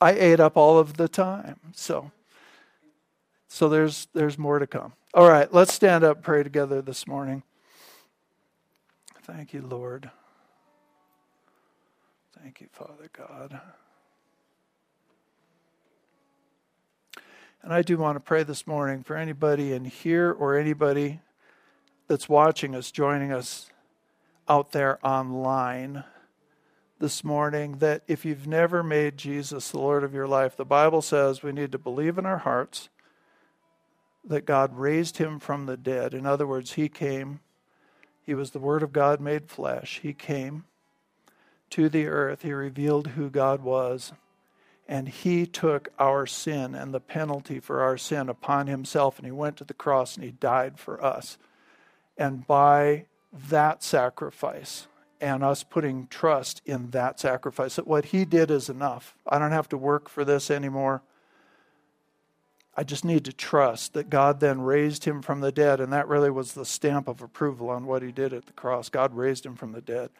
[0.00, 1.58] I ate up all of the time.
[1.74, 2.12] So
[3.52, 4.94] so there's there's more to come.
[5.12, 7.42] All right, let's stand up pray together this morning.
[9.24, 10.10] Thank you, Lord.
[12.42, 13.60] Thank you, Father God.
[17.62, 21.20] And I do want to pray this morning for anybody in here or anybody
[22.08, 23.70] that's watching us, joining us
[24.48, 26.02] out there online
[26.98, 31.00] this morning that if you've never made Jesus the Lord of your life, the Bible
[31.00, 32.88] says we need to believe in our hearts
[34.24, 36.12] that God raised him from the dead.
[36.12, 37.38] In other words, he came,
[38.20, 40.00] he was the Word of God made flesh.
[40.02, 40.64] He came
[41.72, 44.12] to the earth, he revealed who God was,
[44.88, 49.32] and he took our sin and the penalty for our sin upon himself, and he
[49.32, 51.38] went to the cross and he died for us.
[52.16, 53.06] And by
[53.48, 54.86] that sacrifice,
[55.22, 57.76] and us putting trust in that sacrifice.
[57.76, 59.16] That what he did is enough.
[59.26, 61.00] I don't have to work for this anymore.
[62.76, 66.08] I just need to trust that God then raised him from the dead, and that
[66.08, 68.88] really was the stamp of approval on what he did at the cross.
[68.88, 70.10] God raised him from the dead.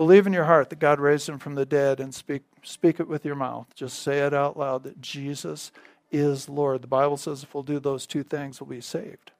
[0.00, 3.06] Believe in your heart that God raised him from the dead and speak, speak it
[3.06, 3.66] with your mouth.
[3.74, 5.72] Just say it out loud that Jesus
[6.10, 6.80] is Lord.
[6.80, 9.32] The Bible says if we'll do those two things, we'll be saved.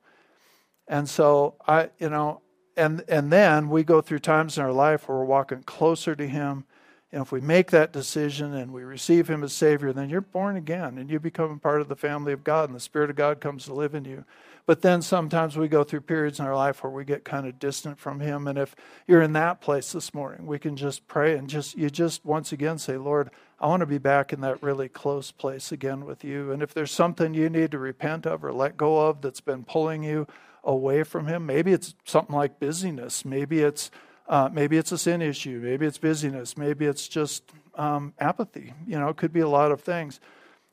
[0.87, 2.43] And so I, you know,
[2.77, 6.29] and and then we go through times in our life where we're walking closer to
[6.29, 6.65] him
[7.11, 10.57] and if we make that decision and we receive him as savior then you're born
[10.57, 13.17] again and you become a part of the family of god and the spirit of
[13.17, 14.25] god comes to live in you
[14.71, 17.59] but then sometimes we go through periods in our life where we get kind of
[17.59, 21.37] distant from him and if you're in that place this morning we can just pray
[21.37, 24.63] and just you just once again say lord I want to be back in that
[24.63, 26.51] really close place again with you.
[26.51, 29.65] And if there's something you need to repent of or let go of that's been
[29.65, 30.27] pulling you
[30.65, 33.25] away from Him, maybe it's something like busyness.
[33.25, 33.91] Maybe it's
[34.29, 35.61] uh, maybe it's a sin issue.
[35.63, 36.57] Maybe it's busyness.
[36.57, 37.43] Maybe it's just
[37.75, 38.73] um, apathy.
[38.87, 40.21] You know, it could be a lot of things.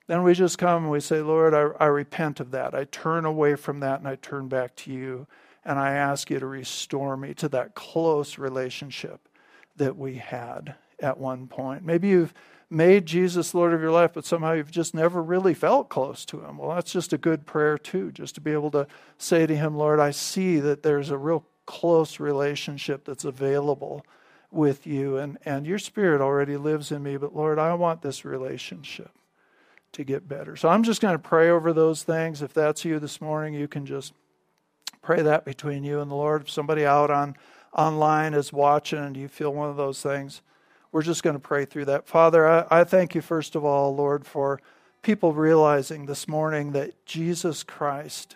[0.07, 2.73] Then we just come and we say, Lord, I, I repent of that.
[2.73, 5.27] I turn away from that and I turn back to you.
[5.65, 9.27] And I ask you to restore me to that close relationship
[9.75, 11.83] that we had at one point.
[11.83, 12.33] Maybe you've
[12.69, 16.43] made Jesus Lord of your life, but somehow you've just never really felt close to
[16.43, 16.57] Him.
[16.57, 18.87] Well, that's just a good prayer, too, just to be able to
[19.17, 24.05] say to Him, Lord, I see that there's a real close relationship that's available
[24.51, 28.23] with you, and, and your Spirit already lives in me, but Lord, I want this
[28.23, 29.11] relationship
[29.97, 30.55] to get better.
[30.55, 32.41] So I'm just going to pray over those things.
[32.41, 34.13] If that's you this morning, you can just
[35.01, 36.43] pray that between you and the Lord.
[36.43, 37.35] If somebody out on
[37.73, 40.41] online is watching and you feel one of those things,
[40.91, 42.07] we're just going to pray through that.
[42.07, 44.61] Father, I, I thank you, first of all, Lord, for
[45.01, 48.35] people realizing this morning that Jesus Christ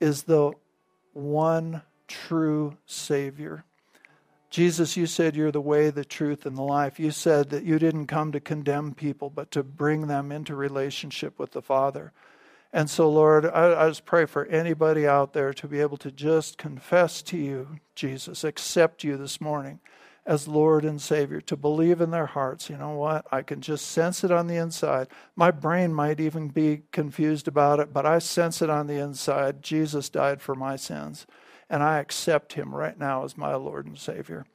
[0.00, 0.52] is the
[1.12, 3.64] one true Savior.
[4.56, 6.98] Jesus, you said you're the way, the truth, and the life.
[6.98, 11.38] You said that you didn't come to condemn people, but to bring them into relationship
[11.38, 12.10] with the Father.
[12.72, 16.10] And so, Lord, I, I, just pray for anybody out there to be able to
[16.10, 19.78] just confess to you, Jesus, accept you this morning
[20.24, 23.26] as Lord and Savior, to believe in their hearts, you know what?
[23.30, 25.08] I can just sense it on the inside.
[25.36, 29.62] My brain might even be confused about it, but I sense it on the inside.
[29.62, 31.26] Jesus died for my sins,
[31.68, 34.46] and I accept him right now as my Lord and Savior.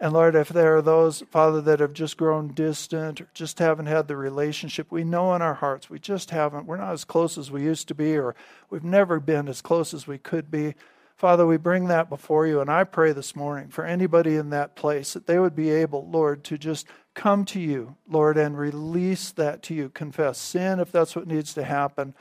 [0.00, 3.86] And Lord, if there are those, Father, that have just grown distant or just haven't
[3.86, 6.66] had the relationship, we know in our hearts we just haven't.
[6.66, 8.34] We're not as close as we used to be, or
[8.70, 10.74] we've never been as close as we could be.
[11.16, 14.74] Father, we bring that before you, and I pray this morning for anybody in that
[14.74, 19.30] place that they would be able, Lord, to just come to you, Lord, and release
[19.30, 19.90] that to you.
[19.90, 22.14] Confess sin if that's what needs to happen,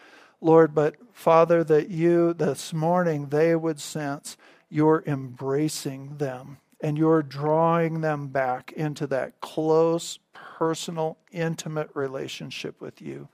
[0.44, 0.76] Lord.
[0.76, 4.38] But Father, that you this morning they would sense
[4.70, 13.02] you're embracing them and you're drawing them back into that close, personal, intimate relationship with
[13.02, 13.30] you.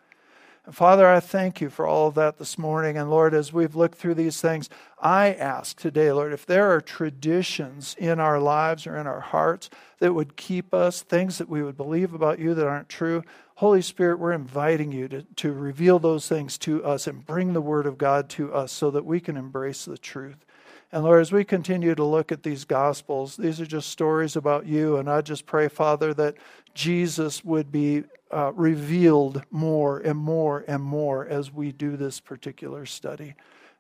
[0.66, 2.96] And Father, I thank you for all of that this morning.
[2.96, 4.70] And Lord, as we've looked through these things,
[5.02, 9.72] I ask today, Lord, if there are traditions in our lives or in our hearts
[9.98, 13.24] that would keep us, things that we would believe about you that aren't true,
[13.60, 17.60] Holy Spirit, we're inviting you to, to reveal those things to us and bring the
[17.60, 20.46] Word of God to us so that we can embrace the truth.
[20.94, 24.66] And Lord, as we continue to look at these Gospels, these are just stories about
[24.66, 24.96] you.
[24.96, 26.38] And I just pray, Father, that
[26.74, 32.86] Jesus would be uh, revealed more and more and more as we do this particular
[32.86, 33.34] study.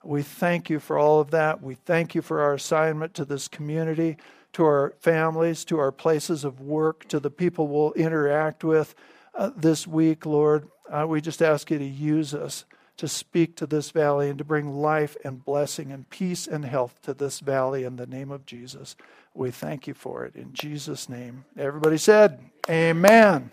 [0.04, 1.64] We thank you for all of that.
[1.64, 4.18] We thank you for our assignment to this community,
[4.52, 8.94] to our families, to our places of work, to the people we'll interact with
[9.36, 10.68] uh, this week, Lord.
[10.90, 12.66] Uh, we just ask you to use us
[12.98, 17.00] to speak to this valley and to bring life and blessing and peace and health
[17.02, 18.98] to this valley in the name of Jesus.
[19.34, 21.46] We thank you for it in Jesus' name.
[21.58, 23.52] Everybody said, Amen.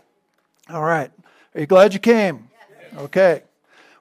[0.69, 1.13] All right.
[1.55, 2.49] Are you glad you came?
[2.97, 3.43] Okay.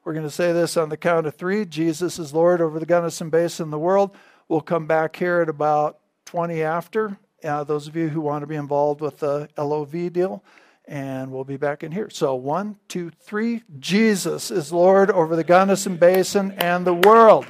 [0.04, 2.86] We're going to say this on the count of three Jesus is Lord over the
[2.86, 4.16] Gunnison Basin and the world.
[4.48, 7.18] We'll come back here at about 20 after.
[7.44, 10.44] Uh, those of you who want to be involved with the LOV deal,
[10.88, 12.10] and we'll be back in here.
[12.10, 13.64] So, one, two, three.
[13.80, 17.46] Jesus is Lord over the Gunnison Basin and the world.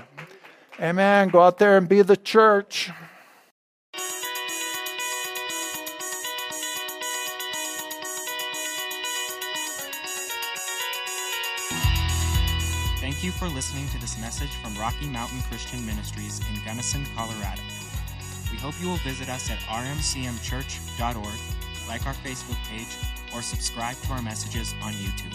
[0.80, 1.30] Amen.
[1.30, 2.92] Go out there and be the church.
[13.00, 17.62] Thank you for listening to this message from Rocky Mountain Christian Ministries in Gunnison, Colorado.
[18.52, 21.40] We hope you will visit us at rmcmchurch.org,
[21.88, 22.98] like our Facebook page,
[23.36, 25.34] or subscribe to our messages on YouTube.